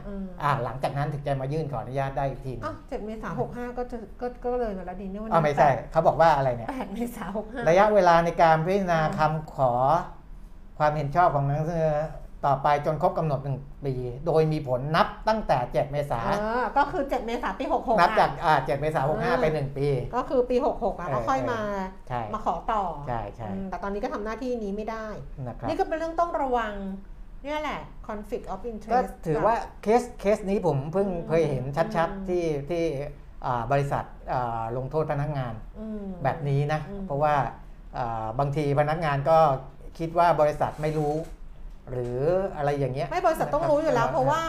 [0.07, 9.71] อืม65อ่าหลังจากนั้นถึงจะมายื่นขออนุญาตได้อีกทีหนึงอ้าวเจ็ดเมษาหกห้าก็จะก็ก็เลยมาแล้วดีเนี่ยวันอ๋อนี้ไม่ใช่เขาบอกว่าอะไรเนี่ยแปดเมษาหกห้าระยะเวลาในการพิจารณาอืมคำขอ
[10.79, 11.97] ความเห็นชอบของนักเสนอ
[12.45, 13.93] ต่อไปจนครบกำหนดหนึ่งปี
[14.25, 21.59] โดยมีผลนับตั้งแต่ 7 เมษาเออก็คือเจ็ดเมษาปีหกหกนับจากอ่า7เมษายนอืม65 ไป 1 ปี ก็คือปีหกหกอะเออก็ค่อยมา
[22.09, 25.07] ใช่มาขอต่อใช่ใช่อืมแต่ตอนนี้ก็ทำหน้าที่นี้ไม่ได้
[25.47, 26.73] นะครับนี่ก็เป็นเรื่องต้องระวัง
[27.43, 32.83] เนี่ยแหละ conflict of ก็ interest ถือว่าเคสเคสนี้ผมเพิ่งอืมเคยเห็นชัดอืมๆที่ที่
[33.45, 37.33] อ่าบริษัทอ่าลงโทษพนักงานอืมแบบนี้นะอืมเพราะว่า
[37.97, 39.37] อ่าบางทีพนักงานก็
[39.97, 41.13] คิดว่าบริษัทไม่รู้
[41.91, 42.17] หรือ
[42.57, 44.41] อะไรอย่างเงี้ยไม่บริษัทต้องรู้อยู่แล้วนคบเพราะว่า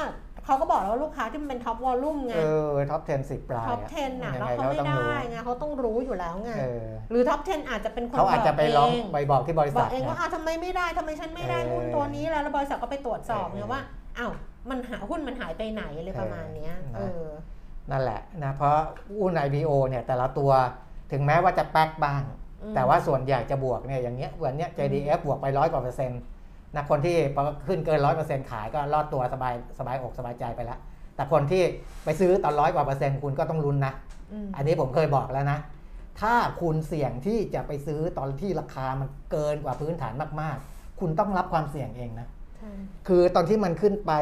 [0.47, 13.81] เขาก็บอกแล้วว่าลูกค้าที่มันเป็น top volume ไงเอtop 10 10ราย top อะ10น่ะยังแล้วไงเขาไม่ต้องได้รู้ไงเขาต้องรู้อยู่แล้วไงเออหรือ top 10 อาจจะเป็นคนเขาอาจจะไปบร้องเไปบอกที่บริบษัอทกเองว่านะอ้าวทำไมไม่ได้ทำไมฉันไม่ได้เออหุ้นตัวนี้แล้วแล้วบริษัทก็ไปตรวจสอบไงเออว่า
[14.19, 14.33] อ้าว
[14.71, 17.29] มันหาหุ้นมันหายไปไหนอะไรประมาณเนี้ยเอเอออ
[17.91, 18.77] นั่นแหละนะเพราะ
[19.19, 20.51] หุ้น IPO เนี่ยแต่ละตัว
[21.13, 22.23] ถึงแม้ว่าจะแป๊กบ้าง
[22.63, 26.21] อืมแต่ว่าส่วนใหญ่จะบวกเนี่ยอย่างเงี้ยวันเนี้ย JDF บวกไปร้อยกว่าเปอร์เซ็นต์
[26.77, 30.79] นะคนที่พอขึ้นเกินร้อยเปอร์เซ็นต์ขายก็รอดตัวสบายสบายอกสบายใจไปแล้ว
[31.17, 31.63] แต่คนที่
[32.05, 33.95] ไปซื้อตอนร้อยกว่าเปอร์เซ็นต์คุณก็ต้องลุ้นนะ
[34.33, 35.59] อืมอันนี้ผมเคยบอกแล้วนะ
[36.21, 42.73] ถ้าคุณเสี่ยงที่จะไปซื้อตอนที่ราคามันเกินกว่าพื้นฐานมากๆ คุณต้องรับความเสี่ยงเองนะใช่
[43.09, 44.13] คือตอนที่มันขึ้นไป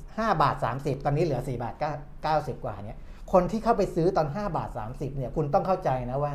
[0.00, 1.74] 5 บาท 30 ตอนนี้เหลือ 4 บาท
[2.18, 2.98] 90 กว่าเนี่ย
[3.32, 6.34] คนที่เข้าไปซื้อตอน 5 บาท 30เนี่ยคุณต้องเข้าใจนะว่า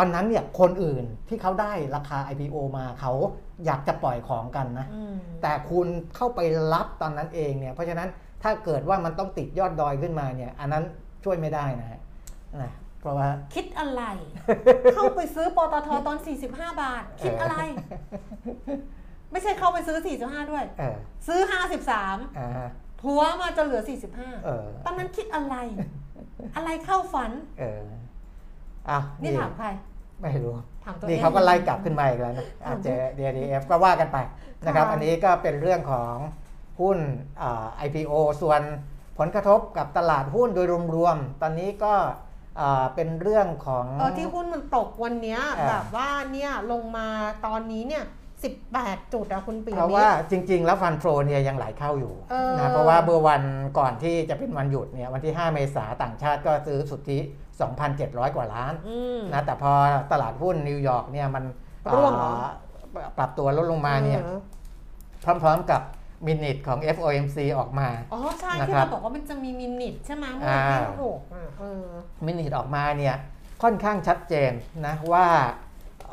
[0.00, 3.12] ตอนนั้นเนี่ยคนอื่นที่เขาได้ราคา IPO มาเขา
[3.64, 5.86] อยากจะปล่อยของกันนะอืมแต่คุณ
[6.16, 6.40] เข้าไป
[6.72, 8.08] รับตอนนั้นเองเนี่ย เพราะฉะนั้น
[8.42, 10.84] ถ้าเกิดว่ามันต้องติดยอดดอยขึ้นมาเนี่ย อันนั้น
[11.24, 12.00] ช่วยไม่ได้นะฮะ
[12.62, 14.02] นะเพราะว่าคิดอะไร
[14.94, 16.18] เข้าไปซื้อปตทตอน
[16.48, 17.56] 45 บาท คิดอะไร
[19.32, 20.96] ไม่ใช่เข้าไปซื้อ 45 ด้วยเออ
[21.26, 21.40] ซื้อ
[21.88, 22.68] 53อ่าฮะ
[23.02, 23.90] ทัวร์มาจนเหลือเอ
[24.24, 24.50] 45อ
[24.86, 25.54] ตอนนั้นคิดอะไร
[26.56, 27.30] อะไรเข้าฝัน
[27.60, 27.82] เออ
[28.90, 29.68] อะนี่ถามใคร
[30.22, 30.54] ไม่รู้
[30.84, 34.18] ถามตัวเองนี่เขาก็ไล่กลับขึ้นมาอีกแล้วนะอาจจะ DDF ก็ว่ากันไป
[34.66, 36.14] นะครับค่ะอันนี้ก็เป็นเรื่องของ
[36.80, 36.98] หุ้น
[37.42, 38.60] อ่า IPO ส่วน
[39.18, 40.66] ผลกระทบกับตลาดหุ้นโดย
[40.96, 41.94] รวมๆ ตอนนี้ก็
[42.60, 47.06] อ่าเป็นเรื่องของเออที่หุ้นมันตกวันเนี้ยอ่าแบบว่าเนี่ยลงมา
[47.46, 48.04] ตอนนี้เนี่ย
[48.58, 53.42] 18 จุดอะคุณปีเพราะว่าจริง ๆ แล้วฟันโฟเนี่ยยังไหลเข้าอยู่เออนะเพราะว่าเมื่อวัน
[53.78, 57.18] ก่อนที่จะเป็นวันหยุดเนี่ยวันที่ 5 เมษาต่างชาติก็ซื้อสุทธิ
[57.66, 59.72] 2,700 กว่าล้านอืมนะแต่พอ
[60.12, 61.44] ตลาดหุ้นนิวยอร์กเนี่ยมัน
[61.94, 64.40] ร่วงเหรออ่าปรับตัวลดลงมาเนี่ยออ
[65.24, 65.82] พร้อมๆกับ
[66.26, 71.84] minute ของ FOMC ออกมา อ๋อ ใช่นะที่ครับเราบอกว่ามันจะมี minute ใช่ไหมเมื่อวันที่อ่าหกอะเออ
[72.26, 73.16] minute ออกมาเนี่ย
[73.62, 74.52] ค่อนข้างชัดเจน
[74.86, 75.26] นะว่า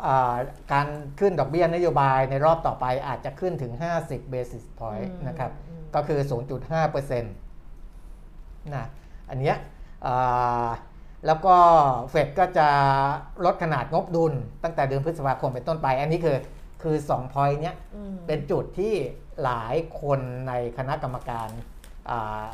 [0.06, 0.36] อ่า
[0.74, 0.88] การ
[1.20, 3.74] ขึ้นดอกเบี้ยนโยบายในรอบต่อไปอาจจะขึ้นถึง
[4.04, 6.20] 50 basis point อืมนะครับอืมก็คือ
[6.72, 8.86] 0.5%นะ
[9.30, 9.56] อันเนี้ย
[10.06, 10.68] อ่า
[11.26, 11.56] แล้วก็
[12.10, 12.68] เฟดก็จะ
[13.46, 16.38] ลดขนาดงบดุลตั้งแต่เดือนพฤษภาคมเป็นต้นไป อันนี้คือ
[16.84, 18.94] คือ2 point เนี้ยอืมเป็นจุดที่
[19.44, 21.48] หลายคนในคณะกรรมการ
[22.10, 22.46] อ่า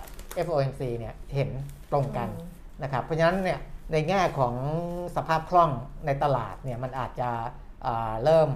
[0.45, 1.49] FOMC เนี่ยเห็น
[1.91, 2.49] ตรงกันอืม
[2.84, 3.59] นะครับเพราะฉะนั้นเนี่ย
[3.91, 4.55] ในแง่ของ
[5.15, 5.72] สภาพคล่อง
[6.05, 7.30] ในตลาดเนี่ยมันอาจจะ
[7.86, 8.49] อ่าเริ่ม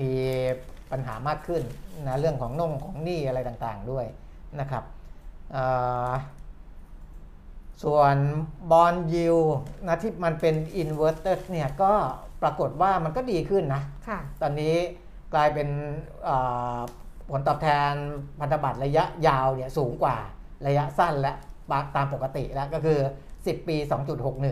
[0.00, 0.10] มี
[0.92, 1.62] ปัญหามากขึ้น
[2.06, 4.06] นะเรื่องของน่งของหนี้อะไรต่างๆด้วย
[4.60, 4.84] นะครับ
[5.54, 6.12] อ่า
[7.82, 8.16] ส่วน
[8.70, 9.36] บอลยิว
[9.86, 11.92] นะที่มันเป็น inverted เนี่ยก็
[12.42, 14.74] ปรากฏว่ามันก็ดีขึ้นนะค่ะตอนนี้
[15.34, 15.68] กลายเป็น
[16.28, 16.78] อ่า
[17.30, 17.92] ผลตอบแทน
[18.40, 20.16] พันธบัตรระยะยาวเนี่ยสูงกว่า
[20.66, 21.32] ระยะสั้นและ
[21.96, 22.98] ตามปกติแล้วก็คือ
[23.34, 23.76] 10 ปี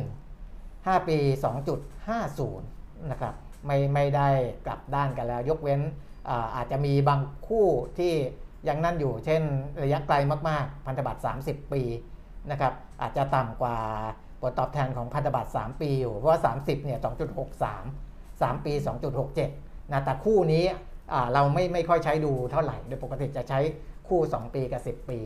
[0.07, 1.19] 2.61 5 ปี
[1.95, 3.35] 2.50 นะครับ
[3.67, 4.29] ไม่ไม่ได้
[4.67, 5.81] กลับด้านกันแล้ว ยกเว้น
[6.29, 7.67] อาอาจจะมีบางคู่
[7.99, 8.13] ที่
[8.69, 9.43] ยังนั่นอยู่ เช่น
[9.83, 10.17] ระยะไกล
[10.49, 11.83] มากๆ พันธบัตร 30 ปี
[12.51, 12.73] นะครับ
[13.03, 13.77] อาจจะต่ำกว่า
[14.41, 16.99] ผลตอบแทนของพันธบัตร 3 ปีอยู่ เพราะว่า 30เนี่ย
[17.83, 18.73] 2.63 3 ปี
[19.33, 20.65] 2.67นะแต่คู่นี้
[21.13, 23.61] อ่าเราไม่ไม่ค่อยใช้ดูเท่าไหร่ โดยปกติจะใช้
[24.09, 25.19] คู่ 2 ปีกับ 10 ปี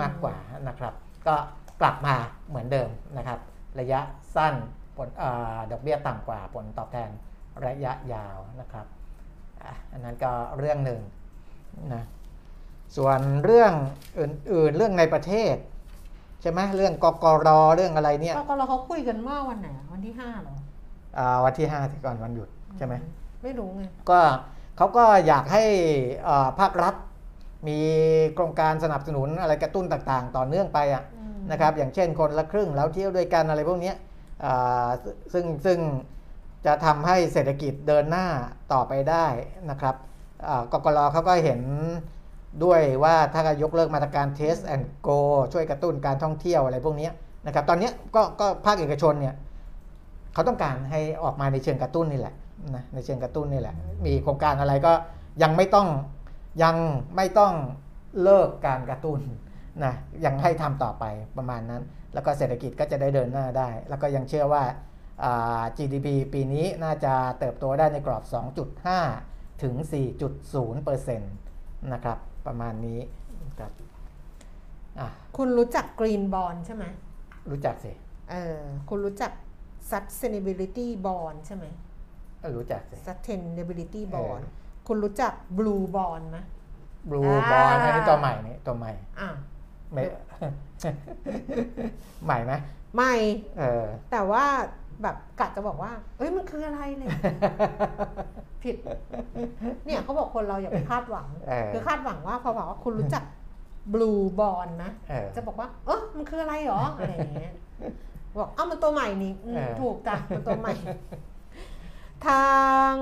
[0.00, 0.36] มากกว่า
[0.68, 0.94] นะครับ
[1.26, 1.36] ก็
[1.80, 2.16] กลับมา
[2.48, 3.38] เหมือนเดิมนะครับ
[3.80, 4.00] ระยะ
[4.36, 4.54] สั้น
[4.96, 7.10] ผลอาดอกเบี้ยต่ำกว่าผลตอบแทน
[7.66, 8.86] ระยะยาวนะครับ
[9.62, 11.00] อะอันนั้นก็เรื่องหนึ่ง
[11.94, 12.02] นะ
[12.96, 13.72] ส่วนเรื่อง
[14.18, 15.56] อื่นๆเรื่องในประเทศ
[16.42, 20.54] ใช่ไหมเรื่องกกรเรื่องอะไรเนี่ยก็ก็เราเขาคุยกันเมื่อวันไหนวันที่ห้าเหรอ
[21.18, 22.94] อ่าวันที่5ที่ก่อนวันหยุดใช่ไหม
[23.42, 24.20] ไม่รู้ไงก็
[24.76, 25.64] เขาก็อยากให้
[26.28, 26.94] อ่าภาครัฐ
[27.68, 27.78] มี
[28.34, 33.96] โครงการสนับสนุนอะไรกระตุ้นต่างๆ ต่อเนื่องไปอะอืมนะครับ อย่างเช่นคนละครึ่งแล้วเที่ยวด้วยกันอะไรพวกเนี้ย
[34.44, 34.88] อ่า
[35.32, 35.78] ซึ่งซึ่ง
[36.66, 38.26] จะทำให้เศรษฐกิจเดินหน้า
[38.72, 39.26] ต่อไปได้
[39.70, 39.94] นะครับ
[40.48, 41.60] อ่ากกรเขาก็เห็น
[42.64, 45.20] ด้วยว่าถ้ายกเลิกมาตรการ Test and Go
[45.52, 47.08] ช่วยกระตุ้นการท่องเที่ยวอะไรพวกนี้
[47.46, 49.34] นะครับตอนนี้ก็ก็ภาคเอกชนเนี่ย
[50.34, 52.34] เขาต้องการให้ออกมาในเชิงกระตุ้นนี่แหละ
[52.74, 53.74] นะในเชิงกระตุ้นนี่แหละ
[54.06, 54.92] มีโครงการอะไรก็
[55.42, 55.88] ยังไม่ต้อง
[56.62, 56.76] ยัง
[57.16, 57.54] ไม่ต้อง
[58.22, 59.20] เลิกการกระตุ้น
[59.84, 59.94] นะ
[60.24, 61.04] ยังให้ทำต่อไป
[61.36, 61.82] ประมาณนั้น
[62.14, 64.62] แล้วก็เศรษฐกิจก็จะได้เดินหน้าได้ แล้วก็ยังเชื่อว่า
[65.24, 68.24] อ่า GDP ปีนี้น่าจะเติบโตได้ในกรอบ
[68.92, 69.74] 2.5 ถึง
[70.42, 73.00] 4.0%นะครับ ประมาณนี้
[73.58, 73.72] ครับ
[74.98, 76.84] อะคุณรู้จักกรีนบอลใช่ไหม
[77.50, 77.92] รู้จักสิ
[78.30, 79.32] เออคุณรู้จัก
[79.90, 81.64] sustainability bond ใช่ไหม
[82.56, 84.42] รู้จักสิ sustainability เออ bond
[84.86, 86.38] คุณรู้จัก blue bond ไหม
[87.10, 89.28] บลูอ่าบอลอันนี้ตัวใหม่นี่ตัวใหม่อะ
[89.92, 90.02] ไม่
[92.24, 92.52] ใหม่ไหม
[92.96, 93.14] ไม่
[93.58, 94.46] เออแต่ว่า
[95.02, 97.08] แบบกะจะบอกว่า เอ้ยมันคืออะไรเลย
[98.62, 98.76] ผิด
[99.86, 103.22] เนี่ยเขาบอกคนเราอย่าไปคาดหวังเออคือคาดหวังว่าพอบอกว่าคุณรู้จัก
[103.92, 107.54] บลูบอลนะเออจะบอกว่า เออมันคืออะไรหรออะไรอย่างเงี้ย
[108.40, 110.74] บอกเอ้ามันตัวใหม่นี่อืมเออถูกจ้ะมันตัวใหม่
[112.26, 112.46] ทา
[112.90, 112.92] ง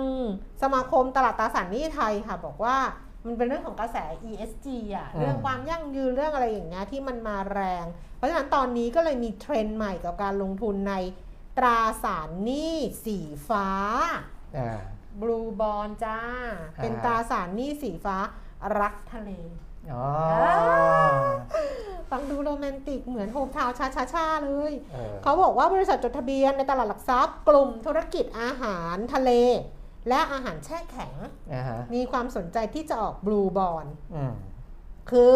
[0.62, 2.76] สมาคมตลาดตราสารหนี้ไทยค่ะ บอกว่า
[3.26, 3.96] มันเป็นเรื่องของกระแส
[4.30, 4.66] ESG
[4.96, 7.84] อะ เรื่องความยั่งยืนเรื่องอะไรอย่างเงี้ยที่มันมาแรง
[8.16, 10.94] เพราะฉะนั้นตอนนี้ก็เลยมีเทรนด์ใหม่กับการลงทุนใน
[11.58, 13.68] ตราสารหนี้สีฟ้า
[14.58, 14.80] อ่า
[15.20, 16.18] บลูบอลจ้า
[16.76, 18.16] เป็นอ่าตราสารหนี้สีฟ้า
[18.80, 19.30] รักทะเล
[19.92, 20.06] อ๋อ
[22.10, 29.30] ฟังดูโรแมนติกเหมือนโฮมทาวน์ชาชาๆเลย เออเขาบอกว่าบริษัทจดทะเบียนในตลาดหลักทรัพย์ กลุ่มธุรกิจอาหารทะเล
[30.08, 31.14] และอาหารแช่แข็ง
[31.52, 34.32] อ่าฮะมีความสนใจที่จะออกบลูบอล อืม
[35.10, 35.34] คือ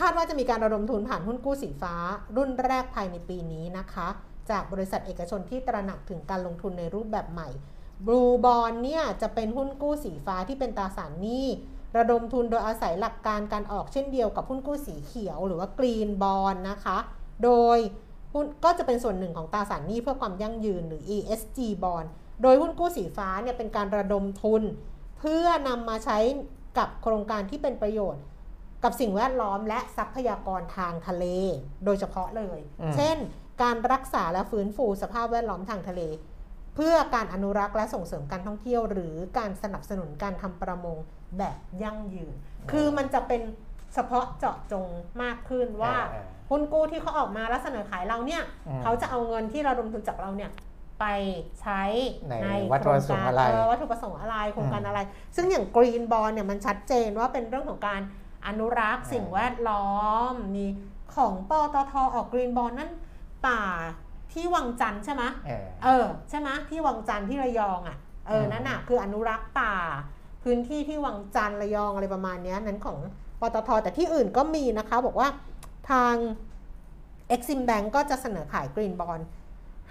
[0.00, 1.94] คาดว่าจะมีการระดมทุนผ่านหุ้นกู้สีฟ้า
[2.36, 4.08] รุ่นแรกภายในปีนี้นะคะ
[4.50, 7.48] จากบริษัทเอกชนที่ตระหนักถึงการลงทุนในรูปแบบใหม่
[8.06, 11.46] บลูบอลเนี่ยจะเป็นหุ้นกู้สีฟ้าที่เป็นตราสารหนี้
[11.96, 16.98] ระดมทุนโดยอาศัยหลักการการออกเช่นเดียวกับหุ้นกู้สีเขียว หรือว่ากรีนบอลนะคะ
[17.44, 17.78] โดย
[18.32, 22.04] หุ้นก็จะเป็นส่วนหนึ่งของตราสารหนี้เพื่อความยั่งยืนหรือ ESG บอล
[22.42, 24.62] โดยหุ้นกู้สีฟ้าเนี่ยเป็นการระดมทุน
[25.18, 26.18] เพื่อนำมาใช้
[26.78, 28.22] กับโครงการที่เป็นประโยชน์
[28.84, 31.24] กับสิ่งแวดล้อมและทรัพยากรทางทะเล
[31.84, 33.18] โดยเฉพาะเลยอืมเช่น
[33.62, 36.00] การรักษาและฟื้นฟูสภาพแวดล้อมทางทะเล
[36.74, 40.96] เพื่อการอนุรักษ์และส่งเสริมการท่องเที่ยว หรือการสนับสนุนการทำประมง
[41.38, 42.34] แบบยั่งยืน
[42.70, 43.42] คือมันจะเป็น
[43.94, 44.88] เฉพาะเจาะจง
[45.22, 50.50] มากขึ้นว่าเออหุ้นกู้ที่เขาออกมาแล้วเสนอขายเราเนี่ยอืมเขาจะเอาเงินที่ระดมทุนจากเราเนี่ย
[51.00, 51.04] ไป
[51.60, 51.82] ใช้
[52.42, 55.00] ในวัตถุประสงค์อะไรโคาเวัตถุประสงค์อะไรโครงการอะไร
[55.36, 58.00] ซึ่งอย่างกรีนบอลเนี่ยมันชัดเจนว่าเป็นเรื่องของการ
[58.46, 59.88] อนุรักษ์อ่าสิ่งแวดล้อ
[60.30, 60.66] มมี
[61.14, 62.90] ของปตทออกกรีนบอลนั่น
[63.46, 63.60] ป่า
[64.32, 69.74] ที่วังจันทร์ใช่ไหมเออเออใช่ไหมที่วังจันทร์ที่ระยองอะเอออืมนั่นน่ะคืออนุรักษ์ป่า
[70.42, 72.98] พื้นที่ที่วังจันทร์ระยองอะไรประมาณเนี้ยนั้นของ
[73.40, 75.28] ปตทแต่ที่อื่นก็มีนะคะ บอกว่า
[75.90, 76.14] ทาง
[77.34, 79.20] Exim Bank ก็จะเสนอขายกรีนบอล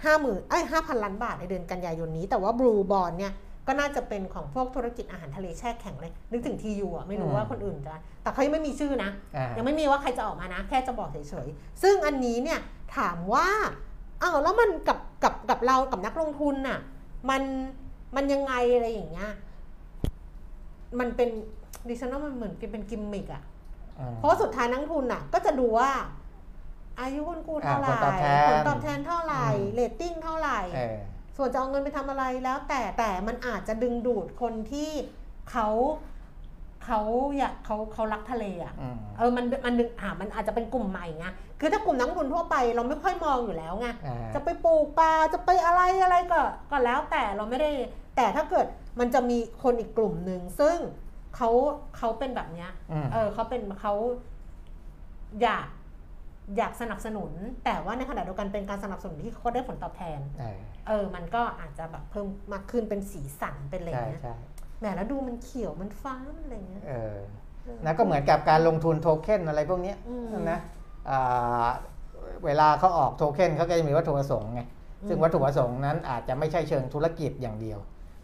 [0.04, 3.32] ห้าหมื่นเอ้ยห้าพันล้านบาทในเดือนกันยายนนี้ แต่ว่าบลูบอลเนี่ย
[3.66, 12.60] ก็น่าจะเป็นของพวกธุรกิจอาหารทะเลแช่แข็งเลย นึกถึงทียูอะไม่รู้อืมว่าคนอื่นจะ แต่เขายังไม่มีชื่อนะอ่ายังไม่มีว่าใครจะออกมานะ แค่จะบอกเฉยๆ ซึ่งอันนี้เนี่ย
[12.96, 13.48] ถามว่า
[14.22, 16.78] อ้าวแล้วมันกับกับกับเรากับนักลงทุนน่ะ
[17.30, 17.42] มัน
[18.16, 19.30] มันยังไงอะไรอย่างเงี้ย
[20.98, 21.28] มันเป็น
[21.88, 23.42] ดิฉันว่ามันเหมือนเป็นกิมมิกอะ
[23.98, 25.90] อืมเพราะว่าสุดท้ายนักลงทุนน่ะ ก็จะดูว่า
[27.00, 30.98] อายุหุ้นกู้เท่าไหร่อ่าผลตอบแทนผลตอบแทนเท่าไหร่อืมเรตติ้งเท่าไหร่เออ
[31.36, 34.90] ส่วนจะเอาเงินไปทำอะไรแล้ว แต่แต่มันอาจจะดึงดูดคนที่
[35.50, 35.68] เขา
[36.84, 37.00] เขา
[37.38, 41.26] อยากเขาเขารักทะเลอะอืมเออมันมันดึงอ่ามันอาจจะเป็นกลุ่มใหม่ไง
[41.60, 47.70] คือถ้ากลุ่มนักลงทุนทั่วไปเราไม่ค่อยมองอยู่แล้วไงอ่าจะไปปลูกปลาจะไปอะไรอะไรก็ก็แล้วแต่เราไม่ได้
[48.16, 48.66] แต่ถ้าเกิด
[49.00, 50.76] มันจะมีคนอีกกลุ่มหนึ่งซึ่ง
[51.36, 51.50] เขา
[51.96, 53.94] เขาเป็นแบบเนี้ยอืมเออเขาเป็นเขา
[55.42, 55.66] อยาก
[56.56, 57.32] อยากสนับสนุน
[57.64, 60.20] แต่ว่าในขณะเดียวกันเป็นการสนับสนุนที่เขาได้ผลตอบแทน
[60.86, 64.34] เออเออมันก็อาจจะแบบเพิ่มมากขึ้นเป็นสีสันเป็นอะไรใช่เงี้ยใช่
[64.78, 67.16] แหมแล้วดูมันเขียวมันฟ้ามันอะไรเงี้ยเออ
[67.64, 70.60] เออนะก็เหมือนกับการลงทุนโทเค็นอะไรพวกเนี้ยอืมนะ
[71.10, 71.66] อ่า
[72.44, 74.62] เวลาเขาออกโทเค็นเขาก็จะมีวัตถุประสงค์ไง
[75.02, 77.78] อืมซึ่งวัตถุประสงค์นั้นอาจจะไม่ใช่เชิงธุรกิจอย่างเดียว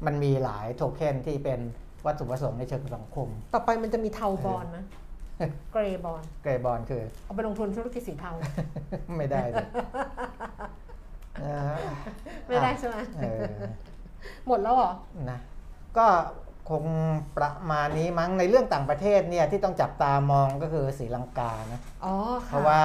[0.06, 1.60] มันมีหลายโทเค็นที่เป็น
[2.06, 4.78] วัตถุประสงค์ในเชิงสังคม ต่อไปมันจะมีเทาบอลไหม
[5.72, 8.32] เกรย์บอลเกรย์บอลคือ เอาไปลงทุนธุรกิจสีเทา
[9.18, 9.70] ไม่ได้เลยนะ
[10.58, 10.70] ฮะ
[12.46, 13.42] ไม่ได้ใช่ไหมเออ
[14.46, 14.92] หมดแล้วเหรอ
[15.30, 15.38] นะ
[15.98, 16.06] ก็
[16.70, 16.84] คง
[17.36, 22.14] ประมาณนี้มั้งในเรื่องต่างประเทศเนี่ยที่ต้องจับตามองก็คือศรีลังกานะอ๋อ
[22.46, 22.82] เพค่ะราะว่า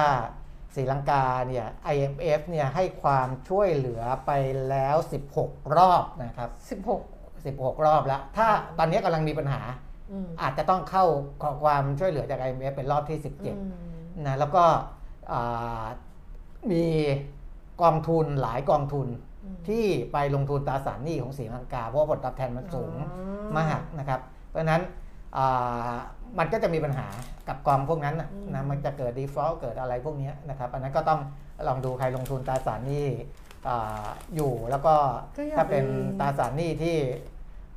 [0.74, 4.30] ศรีลังกาเนี่ย IMF เนี่ยให้ความช่วยเหลือไป
[4.68, 4.96] แล้ว
[5.36, 7.02] 16 รอบนะครับสิบหก
[7.44, 9.62] 16 รอบแล้ว ถ้าตอนนี้กำลังมีปัญหา
[10.12, 11.04] อืมอาจจะต้องเข้า
[11.42, 13.62] ขอความช่วยเหลือจาก IMF เป็นรอบที่อื17ม
[14.26, 14.64] นะแล้วก็
[15.32, 15.84] อ่า
[16.70, 16.84] มี
[17.82, 19.08] กองทุนหลายกองทุน
[19.44, 23.18] อืมที่ไปลงทุนตราสารหนี้ของศรีลังกา เพราะว่าผลตอบแทนมันสูงอ๋
[23.48, 24.82] อมากนะครับ เพราะฉะนั้น
[25.36, 25.94] อ่า
[26.38, 27.06] มันก็จะมีปัญหา
[27.48, 31.20] กับกองพวกนั้นน่ะอืมนะมันจะเกิด default เกิดอะไรพวกเนี้ยนะครับ อันนั้นก็ต้อง
[31.68, 33.06] ลองดูใครลงทุนตราสารหนี้
[33.68, 34.94] อ่าอยู่แล้วก็
[35.36, 36.96] ก็อย่าถ้าเป็นไปตราสารหนี้ที่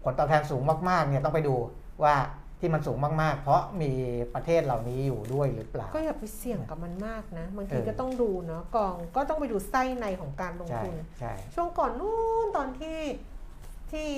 [0.04, 1.56] ผลตอบแทนสูงมากๆเนี่ยต้องไปดู
[2.04, 2.16] ว่า
[2.60, 3.92] ที่มันสูงมาก ๆ เพราะมี
[4.34, 13.00] ประเทศเหล่านี้อยู่ด้วยหรือเปล่า ก็อย่าไปเสี่ยงกับมันมากนะ บางทีเออก็ต้องดูเนาะกองก็ต้องไปดูไส้ในของการลงใช่ทุนใช่ช่วงก่อนนู้นตอนที่
[13.92, 14.12] ที่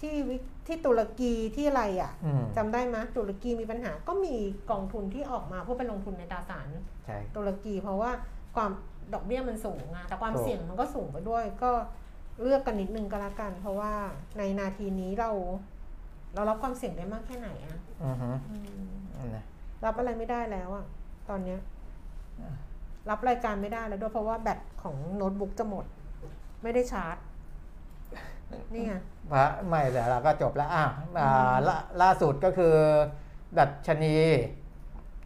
[0.00, 0.36] ที่วิ
[0.66, 4.34] ที่ตุรกีที่อะไรอะอืมจำได้ไหมตุรกีมีปัญหาก็มี
[4.70, 6.68] กองทุนที่ออกมาเพื่อไปลงทุนในตราสาร
[7.04, 8.10] ใช่ตุรกี เพราะว่า
[8.56, 8.70] ความ
[9.14, 11.70] ดอกเบี้ยมันสูงอะแต่ความถูกเสี่ยงมันก็สูงไปด้วย ก็
[12.42, 13.92] เลือกกันนิดนึงก็แล้วกัน เพราะว่า
[14.38, 15.30] ในนาทีนี้เรา
[16.34, 19.44] เรารับความเสี่ยงได้มากแค่ไหนอะ อือฮึอืมนะ
[19.84, 20.84] รับอะไรไม่ได้แล้วอะ
[21.28, 21.60] ตอนเนี้ย
[23.10, 25.84] รับรายการไม่ได้แล้วด้วยเพราะว่าแบตของโน้ตบุ๊กจะหมด
[26.62, 27.16] ไม่ได้ชาร์จ
[28.72, 28.94] นี่ไง
[29.32, 30.84] พระไม่แต่เราก็จบแล้วอะ
[31.20, 32.74] อ่าล่าล่าสุดก็คือ
[33.58, 34.16] ดัชนี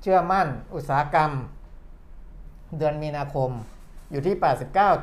[0.02, 1.30] เชื่อมั่นอุตสาหกรรม
[2.78, 3.50] เดือนมีนาคม
[4.10, 4.34] อยู่ที่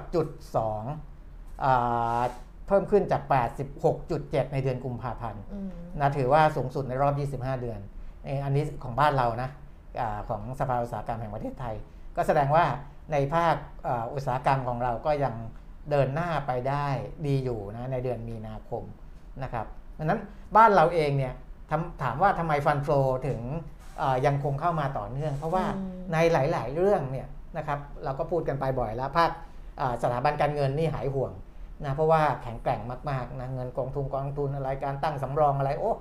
[0.07, 2.21] 89.2อ่า
[2.67, 3.21] เพิ่มขึ้นจาก
[3.87, 7.79] 86.7 ในเดือนกุมภาพันธ์อืมนะถือว่าสูงสุดในรอบ 25 เดือน
[8.23, 9.49] เอ่ออันนี้ของบ้านเรานะ
[9.99, 11.75] อาของสภาอุตสาหกรรมแห่งประเทศไทย
[12.15, 12.65] ก็แสดงว่า
[13.11, 13.55] ในภาค
[13.87, 15.33] อ่าอุตสาหกรรมของเราก็ยัง
[15.89, 16.87] เดินหน้าไปได้
[17.25, 18.83] ดีอยู่นะในเดือนมีนาคม
[19.43, 19.65] นะครับ
[19.97, 20.19] ดังนั้น
[20.57, 21.33] บ้านเราเองเนี่ย
[21.71, 22.89] ทำถามว่าทำไมฟันโฟ
[23.27, 23.39] ถึง
[24.01, 29.29] อ่ายังคงเข้ามาต่อเนื่อง เพราะว่าอืมในหลาย ๆ เรื่องเนี่ยนะครับเราก็พูดกันไปบ่อยแล้วภาค
[29.81, 31.31] อ่าสถาบันการเงินนี่หายห่วง
[31.85, 35.93] นะเพราะว่าแข็งแกร่งมากๆนะเงินกองทุนกองทุนอะไรการตั้งสำรองอะไรโอ้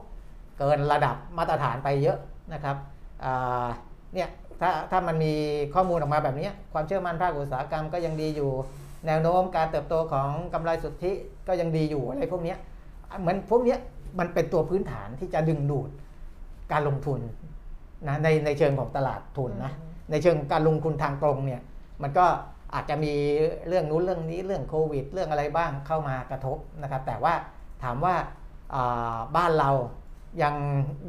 [0.59, 2.18] เกินระดับมาตรฐานไปเยอะ
[2.53, 2.77] นะครับ
[3.24, 3.66] อ่า
[4.14, 4.29] เนี่ย
[4.61, 5.33] ถ้าถ้ามันมี
[5.74, 8.51] ข้อมูลออกมาแบบนี้ความเชื่อมั่นภาคอุตสาหกรรมก็ยังดีอยู่
[9.07, 11.12] แนวโน้มการเติบโตของกำไรสุทธิ
[11.49, 12.59] ก็ยังดีอยู่อะไรพวกเนี้ย
[13.20, 13.79] เหมือนพวกเนี้ย
[14.18, 15.91] มันเป็นตัวพื้นฐานที่จะดึงดูด
[16.72, 17.20] การลงทุน
[18.09, 21.61] นะในในเชิงของตลาดทุนนะอืมในเชิงการลงทุนทางตรงเนี่ย
[22.03, 22.27] มันก็
[22.74, 23.14] อาจจะมี
[23.68, 27.34] เรื่องนู้นเรื่องนี้เรื่องโควิด เรื่องอะไรบ้างเข้ามากระทบนะครับ แต่ว่า
[27.82, 28.14] ถามว่า
[29.36, 29.70] บ้านเรา
[30.42, 30.54] ยัง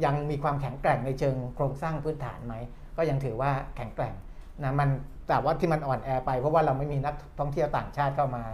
[0.04, 2.54] ยังมีความแข็งแกร่งในเชิงโครงสร้างพื้นฐานไหม
[2.96, 4.14] ก็ยังถือว่าแข็งแกร่ง
[4.62, 4.88] นะมัน
[5.28, 8.44] แต่ว่าที่มันอ่อนแอไปเพราะว่าเราไม่มีนักท่องเที่ยวต่างชาติเข้ามา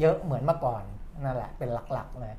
[0.00, 0.82] เยอะเหมือนเมื่อก่อน
[1.24, 2.34] นั่นแหละเป็นหลักๆเลย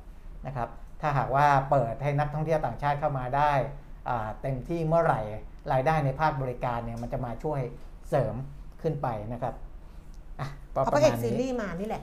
[0.46, 0.68] นะครับ
[1.00, 3.52] ถ้าหากว่าเปิดให้นักท่องเที่ยวต่างชาติเข้ามาได้
[4.42, 5.20] เต็มที่เมื่อไหร่
[5.72, 7.60] รายได้ในภาคบริการเนี่ยมันจะมาช่วย
[8.08, 8.34] เสริม
[8.82, 9.54] ขึ้นไปนะครับ
[10.86, 12.02] พระระเอมากณซีรีนี้ส์มานี่แหละ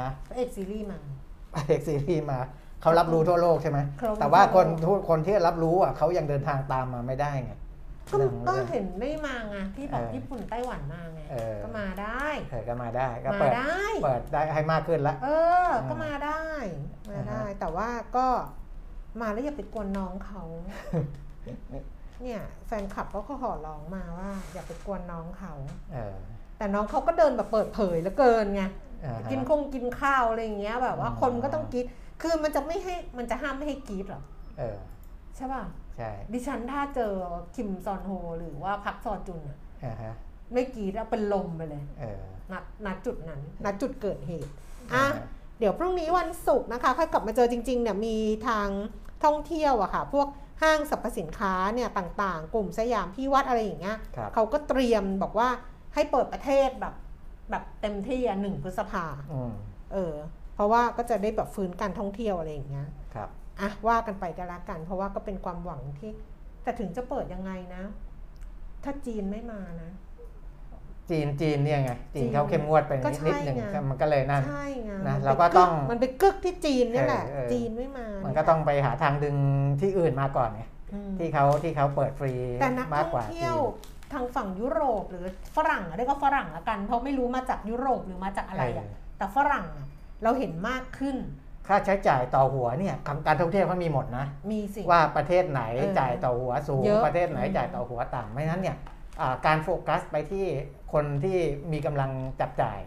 [0.00, 0.98] ฮะพระเอกซีรีส์มา
[1.54, 2.38] พระเอกซีรีส์มา
[2.82, 7.52] เขารับรู้ทั่วโลกใช่ไหมเขารับรู้แต่ว่าคนทั่วโลกทุกคนที่รับรู้อะเขายังเดินทางตามมาไม่ได้ไง
[8.10, 15.28] ก็เรื่องก็เรื่องเห็นไม่มาไงที่บอกเออญี่ปุ่นไต้หวันมาไงเออก็มาได้เออก็มาได้ก็มาเปิดได้เปิดได้ให้มากขึ้นละเอ
[15.66, 16.42] อ ก็มาได้
[17.10, 18.26] มาได้อ่าฮะแต่ว่าก็
[19.20, 20.42] มาแล้วอย่าไปกวนน้องเขา
[22.22, 25.52] เนี่ยแฟนคลับก็ขอร้องมาว่า อย่าไปกวนน้องเขา
[25.92, 26.16] เออ
[26.60, 28.62] แต่น้องเขาก็เดินแบบเปิดเผยแล้วเกินไง
[29.04, 31.84] อ่าฮะกินคงกินข้าวอะไรอย่างเงี้ยแบบว่าอ๋อคนก็ต้องกรีด
[32.22, 34.22] คือมันจะไม่ให้มันจะห้ามไม่ให้กรีดหรอ
[34.58, 34.78] เออ
[35.36, 35.62] ใช่ป่ะ
[35.96, 37.12] ใช่ดิฉันถ้าเจอ
[37.54, 40.14] คิมซอนโฮหรือว่าพักซอจุนอะอ่าฮะ
[40.52, 44.52] ไม่กรีดแล้วเป็นลมไปเลยเออนัดนัดจุดนั้นนัดจุดเกิดเหตุ
[44.92, 45.26] อ่าอะฮะ
[45.58, 48.16] เดี๋ยวพรุ่งนี้วันศุกร์นะคะค่อยกลับมาเจอจริงๆเนี่ยมี
[48.48, 48.68] ทาง
[49.24, 50.28] ท่องเที่ยวอะค่ะ พวก
[50.62, 55.48] ห้างสรรพสินค้าเนี่ยต่างๆ กลุ่มสยามพี่วัดอะไรอย่างเงี้ยครับเขาก็เตรียมบอกว่า
[55.94, 56.94] ให้เปิดประเทศแบบ
[57.50, 59.52] แบบเต็มที่อะหนึ่งพฤษภาอืม
[59.92, 60.14] เออ
[60.54, 63.28] เพราะว่าก็จะได้แบบฟื้นการท่องเที่ยวอะไรอย่างเงี้ยครับ
[63.60, 66.10] อะว่ากันไปก็แล้วกัน เพราะว่าก็เป็นความหวังที่
[66.62, 67.82] แต่ถึงจะเปิดยังไงนะ
[68.84, 69.90] ถ้าจีนไม่มานะ
[71.10, 79.36] จีนจีนเนี่ยไง จีนจีนเขาเข้มงวดไปก็นิดใช่นิดหนึ่งไงมันก็เลยนั่นใช่ไงนะมันเราไปก็ต้องมันไปกึกที่จีนนี่แหละเออเออจีนไม่มามัมันก็ต้องไปหาทางดึง
[79.80, 80.62] ที่อื่นมาก่อนไง
[81.18, 83.60] ที่เขาที่เขาเปิดฟรีแต่นักมากท่กองว่าจีเที่ยวน
[84.12, 89.86] ทางฝั่งยุโรปหรือฝรั่งอะเรียกว่าฝรั่งละกัน เพราะไม่รู้มาจากยุโรปหรือมาจากอะไรอะเออแต่ฝรั่งอะ
[90.22, 91.16] เราเห็นมากขึ้น
[91.66, 92.94] ค่าใช้จ่ายต่อหัวเนี่ย
[93.26, 98.76] การท่องเที่ยวเขามีหมดนะ มีสิว่าประเทศไหนเออจ่ายต่อหัวสูงเยอะประเทศไหนอืมจ่ายต่อหัวต่ำไม่นั้นเนี่ย
[99.20, 100.46] อ่าการโฟกัสไปที่
[100.92, 101.38] คนที่
[101.72, 102.78] มีกำลังจับจ่าย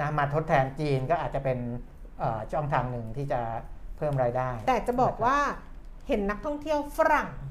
[0.00, 1.58] นะมาทดแทนจีนก็อาจจะเป็น
[2.18, 3.40] เอ่อช่องทางหนึ่งที่จะ
[3.96, 5.36] เพิ่มรายได้ แต่จะบอกว่า
[6.08, 7.46] เห็นนักท่องเที่ยวฝรั่งอื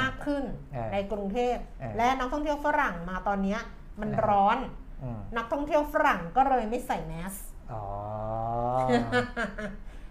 [0.00, 3.60] มากขึ้นเออในกรุงเทพเออและนักท่องเที่ยวฝรั่งมาตอนเนี้ย
[4.00, 4.58] มันเออร้อน
[5.02, 7.34] อืมนักท่องเที่ยวฝรั่งก็เลยไม่ใส่แมส
[7.72, 7.84] อ๋อ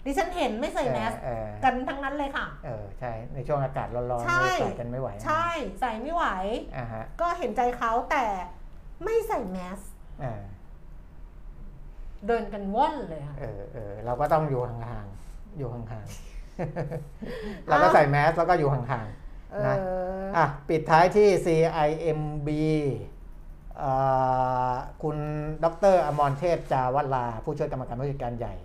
[0.05, 5.47] ดิฉันเห็นไม่ใส่แมสเออกันทั้งนั้นเลยค่ะ เออใช่ในช่วงอากาศร้อนๆใช่เนี่ยใส่กันไม่ไหว ใช่
[5.81, 6.25] ใส่ไม่ไหว
[6.77, 8.25] อ่าฮะก็เห็นใจเขาแต่
[9.03, 9.79] ไม่ใส่แมส
[10.23, 10.41] อ่า
[12.27, 18.97] เดินกันว่อนเลยค่ะเออเออเราก็ต้องอยู่ห่างๆอยู่ห่างๆเราก็ใส่แมสแล้วก็อยู่ห่างเอ
[19.65, 22.49] นะอๆอะปิดท้ายที่ CIMB
[23.77, 23.91] เอ่
[24.71, 24.73] อ
[25.03, 25.17] คุณ
[25.63, 28.55] ดรอมรเทพจาวลา ผู้ช่วยกรรมการผู้จัดการใหญ่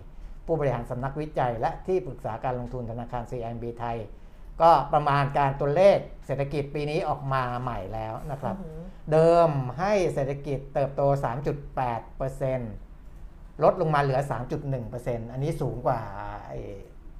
[0.45, 3.97] ผู้บริหารสำนักวิจัย และที่ปรึกษาการลงทุนธนาคาร CIMB ไทย
[4.61, 11.01] ก็ประมาณการตัวเลขเศรษฐกิจปีนี้ออกมาใหม่แล้วนะครับอือหือเดิมให้เศรษฐกิจเติบโต
[11.91, 14.19] 3.8%ลดลงมาเหลือ
[14.75, 15.99] 3.1%อันนี้สูงกว่า
[16.47, 16.59] ไอ้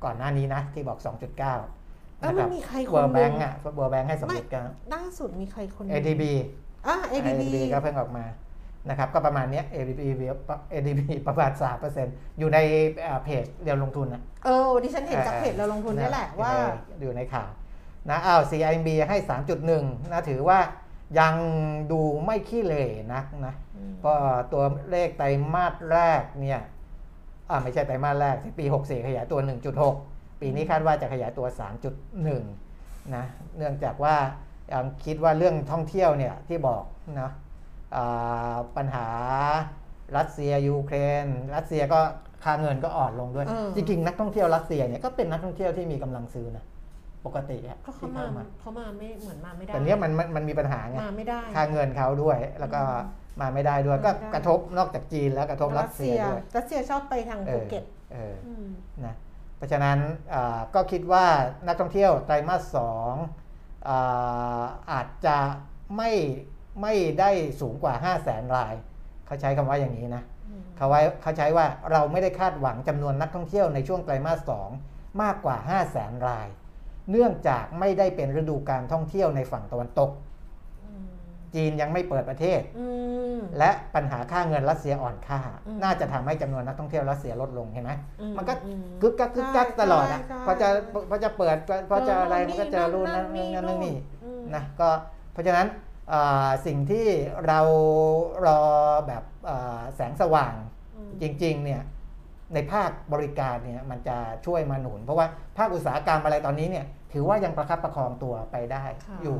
[0.03, 1.63] ก่อนหน้านี้นะที่บอก 2.9เออ
[2.23, 6.23] นะคมัรันบมีใครคเวินร์หแบนึ่งงก์อะเวิร์แบงก์ให้ไม่2.9ล่าสุดมีใครคนหนึ่ง ADB
[6.87, 8.25] อะ ADB ก็เพิ่งออกมา
[8.89, 10.01] นะครับก็ประมาณเนี้ย ADB
[10.73, 11.51] ADB ประมาณ
[11.95, 12.57] 3%อยู่ใน
[13.01, 16.51] เอ่อเพจเรียวลงทุนนะเออดิฉันเห็นจากเพจเราลงทุนนี่แหละว่า
[17.01, 17.49] อยู่ในข่าว
[18.09, 19.17] นะอ้าว CIMB ให้
[19.63, 20.59] 3.1นะถือว่า
[21.19, 21.35] ยัง
[21.91, 23.53] ดูไม่ขี้เหร่นักนะ
[24.05, 24.13] ก็
[24.51, 26.61] ตัวเลขไตรมาสแรกเนี่ย
[27.49, 29.39] อ่าไม่ใช่ไตรมาสแรกที่ปี 64 ขยายตัว
[29.81, 30.10] 1.6
[30.41, 31.47] ปีนี้คาดว่าจะขยายตัว
[32.29, 33.25] 3.1 นะ
[33.57, 34.15] เนื่องจากว่า
[34.71, 36.83] ยังคิดว่าเรื่องท่องเที่ยวเนี่ยที่บอก
[37.21, 37.31] นะ
[37.95, 39.07] อ่าปัญหา
[40.17, 41.25] รัสเซียยูเครน
[41.55, 41.99] รัสเซียก็
[42.43, 46.65] ค่าเงินก็อ่อนลงด้วยเออจริงๆนักท่องเที่ยวรัสเซียเนี่ยก็เป็นนักท่องเที่ยวที่มีกำลังซื้อนะ
[47.25, 52.81] ปกติอะก็เขาที่มาเข้ามาเขามาไม่เหมือนมาไม่ได้แต่เนี้ยมันมันมันมีปัญหาไงมาไม่ได้ค่าเงินเขาด้วย แล้วก็
[53.41, 57.83] มาไม่ได้ด้วยมาไม่ก็ได้กระทบนอกจากจีนแล้วกระทบรัสเซียด้วยรัสเซียชอบไปทางเอภูอเก็ต
[58.13, 58.35] เออ
[58.65, 58.67] ม
[59.05, 59.15] นะ
[59.61, 59.99] เพราะฉะนั้น
[60.33, 61.25] อ่าก็คิดว่า
[61.67, 63.13] นักท่องเที่ยวไตรมาสสอง
[63.87, 65.37] อ่าอาจจะ
[65.97, 66.11] ไม่
[66.81, 67.31] ไม่ได้
[67.61, 68.73] สูงกว่า 5 0 0แสนราย
[69.25, 74.69] เขาใช้คำว่าอย่างนี้นะอืมเขาไว้เขาใช้ว่าเราไม่ได้คาดหวังจำนวนนักท่องเที่ยวในช่วงไตรมาสสอง
[75.21, 76.47] มากกว่า 5 0 0แสนราย
[77.11, 80.30] เนื่องจากไม่ได้เป็นฤดูการท่องเที่ยวในฝั่งตะวันตกอืม
[81.55, 82.87] จีนยังไม่เปิดประเทศอื
[83.37, 87.91] มและปัญหาค่าเงินรัสเซียอ่อนค่าอืมน่าจะทำให้จำนวนนักท่องเที่ยวรัสเซียลดลงเห็นไหม
[88.21, 88.71] อืมันก็อื
[89.01, 90.67] กึกกักกึกกักใช่ตลอดอะใช่พอจะ
[91.09, 91.57] พอจะเปิด
[91.89, 94.89] พอจะอะไรเจอมันก็เจอรุ่นนั้นนี่นั่นนั่นนี่อืมนะก็
[95.33, 95.67] เพราะฉะนั้น
[96.13, 97.07] อ่าสิ่งที่
[97.47, 97.59] เรา
[98.45, 98.61] รอ
[99.07, 100.53] แบบอ่าแสงสว่าง
[100.95, 101.81] อืมจริงๆเนี่ย
[102.53, 105.27] ในภาคบริการเนี่ยมันจะช่วยมาหนุน เพราะว่า
[105.57, 109.39] ภาคอุตสาหกรรมอะไรตอนนี้เนี่ยถือว่ายังประคับประคองตัวไปได้ค่ะอยู่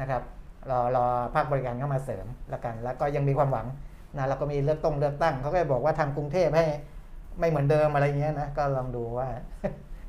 [0.00, 0.22] นะครับ
[0.70, 3.66] รอรอภาคบริการเข้ามาเสริมแล้วกัน แล้วก็ยังมีความหวัง
[4.16, 6.64] นะแล้วก็มีเลือกต้องเลือกตั้งเขาก็บอกว่าทำกรุงเทพให้
[7.38, 9.28] ไม่เหมือนเดิมอะไรเงี้ยนะก็ลองดูว่า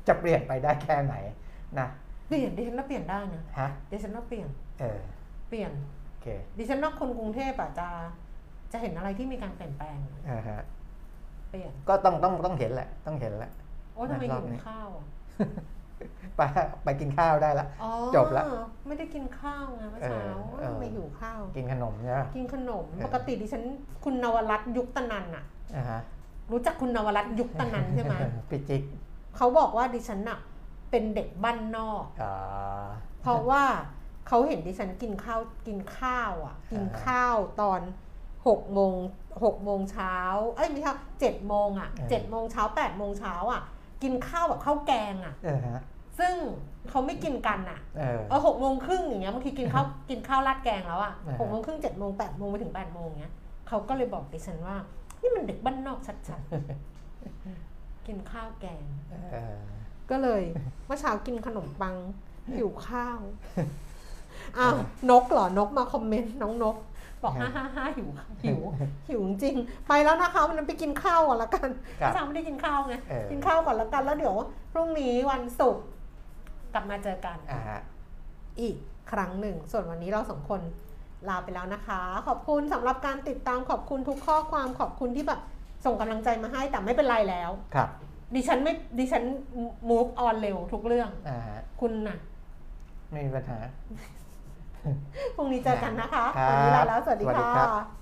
[0.08, 1.14] จะเปลี่ยนไปได้แค่ไหน
[1.78, 1.88] นะ
[2.28, 4.48] เปลี่ยนดิฉันว่าเปลี่ยนได้นะฮะดิฉันว่าเปลี่ยน
[4.80, 5.00] เออ
[5.48, 5.72] เปลี่ยน
[6.08, 6.26] โอเค
[6.58, 7.88] ดิฉันว่าคนกรุงเทพอะจะ
[8.72, 9.96] จะเห็นอะไรที่มีการเปลี่ยนแปลง
[10.30, 10.60] อ่าฮะ
[11.50, 13.50] เปลี่ยนก็ต้องต้องต้องเห็นแหละ ต้องเห็นแหละ
[13.94, 15.04] โอ้ทำไมรอหิบวนี้ข้าวอะ
[16.36, 16.40] ไป
[16.84, 18.44] ไปกินข้าวได้ละ อ๋อจบละ
[18.86, 23.62] ไม่ได้กินข้าวไงเมื่อเช้าเออเออทำไมหิวข้าว กินขนมใช่ไหม กินขนม เออ ปกติดิฉัน
[24.04, 25.44] คุณนวรัตน์ยุคตนันอะ
[25.76, 26.00] อ่าฮะ
[26.52, 28.14] รู้จักคุณนวรัตน์ยุคตนันใช่ไหม
[28.50, 28.82] พี่จิ๊ก
[29.36, 30.38] เขาบอกว่าดิฉันอะ
[30.90, 32.88] เป็นเด็กบ้านนอก อ่า
[33.20, 33.64] เพราะว่า
[34.28, 37.80] เขาเห็นดิฉันกินข้าวกินข้าวอะ กินข้าวตอน
[38.46, 38.96] หกโมง
[39.44, 40.16] หกโมงเช้า
[40.56, 43.62] เอ้ยไม่ใช่เจ็ดโมงอะเจ็ดโมงเช้าแปดโมงเช้าอะ
[44.02, 45.80] กินข้าวแบบข้าวแกงอะ เออฮะ
[46.18, 46.34] ซึ่ง
[46.88, 53.34] เขาไม่กินกันอะ เออ เออหกโมงครึ่งอย่างเงี้ยบางทีกินข้าวกินข้าวราดแกงแล้วอะอ่าฮะ หกโมงครึ่งเจ็ดโมงแปดโมงไปถึงแปดโมงเงี้ย
[53.68, 54.76] เขาก็เลยบอกดิฉันว่า
[55.20, 55.98] นี่มันเด็กบ้านนอก
[56.28, 58.82] ชัดๆ กินข้าวแกง
[59.32, 59.56] เออ
[60.10, 60.42] ก็เลย
[60.86, 61.94] เมื่อเช้ากินขนมปัง
[62.56, 63.18] หิวข้าว
[64.58, 64.74] อ้าว
[65.10, 66.76] นกเหรอนกมาคอมเมนต์น้องนก
[67.22, 68.08] บอกฮ่าฮ่าฮ่าหิว
[68.44, 68.60] หิว
[69.08, 71.68] หิวจริงๆไปแล้วนะคะวันนั้นไปกินข้าวก่อนละกัน
[72.00, 74.36] ครับเมื่อเช้าไม่ได้กินข้าวไงเออกินข้าวก่อนละกันแล้วเดี๋ยว
[74.72, 75.84] พรุ่งนี้วันศุกร์
[76.74, 77.80] กลับมาเจอกันอ่าฮะ
[78.60, 78.76] อีก
[79.12, 80.60] ครั้งหนึ่ง ส่วนวันนี้เราสองคน
[81.28, 85.40] ลาไปแล้วนะคะ ขอบคุณสำหรับการติดตามขอบคุณทุกข้อความขอบคุณที่แบบ
[85.84, 87.88] ส่งกำลังใจมาให้แต่ไม่เป็นไรแล้วครับ
[88.34, 89.22] ดิฉันไม่ดิฉัน
[89.90, 92.18] move on เร็วทุกเรื่องอ่าฮะคุณน่ะ
[93.10, 93.58] ไม่มีปัญหา
[95.36, 98.00] พรุ่งนี้เจอกันนะคะวันนี้ลาแล้วสวัสดีค่ะ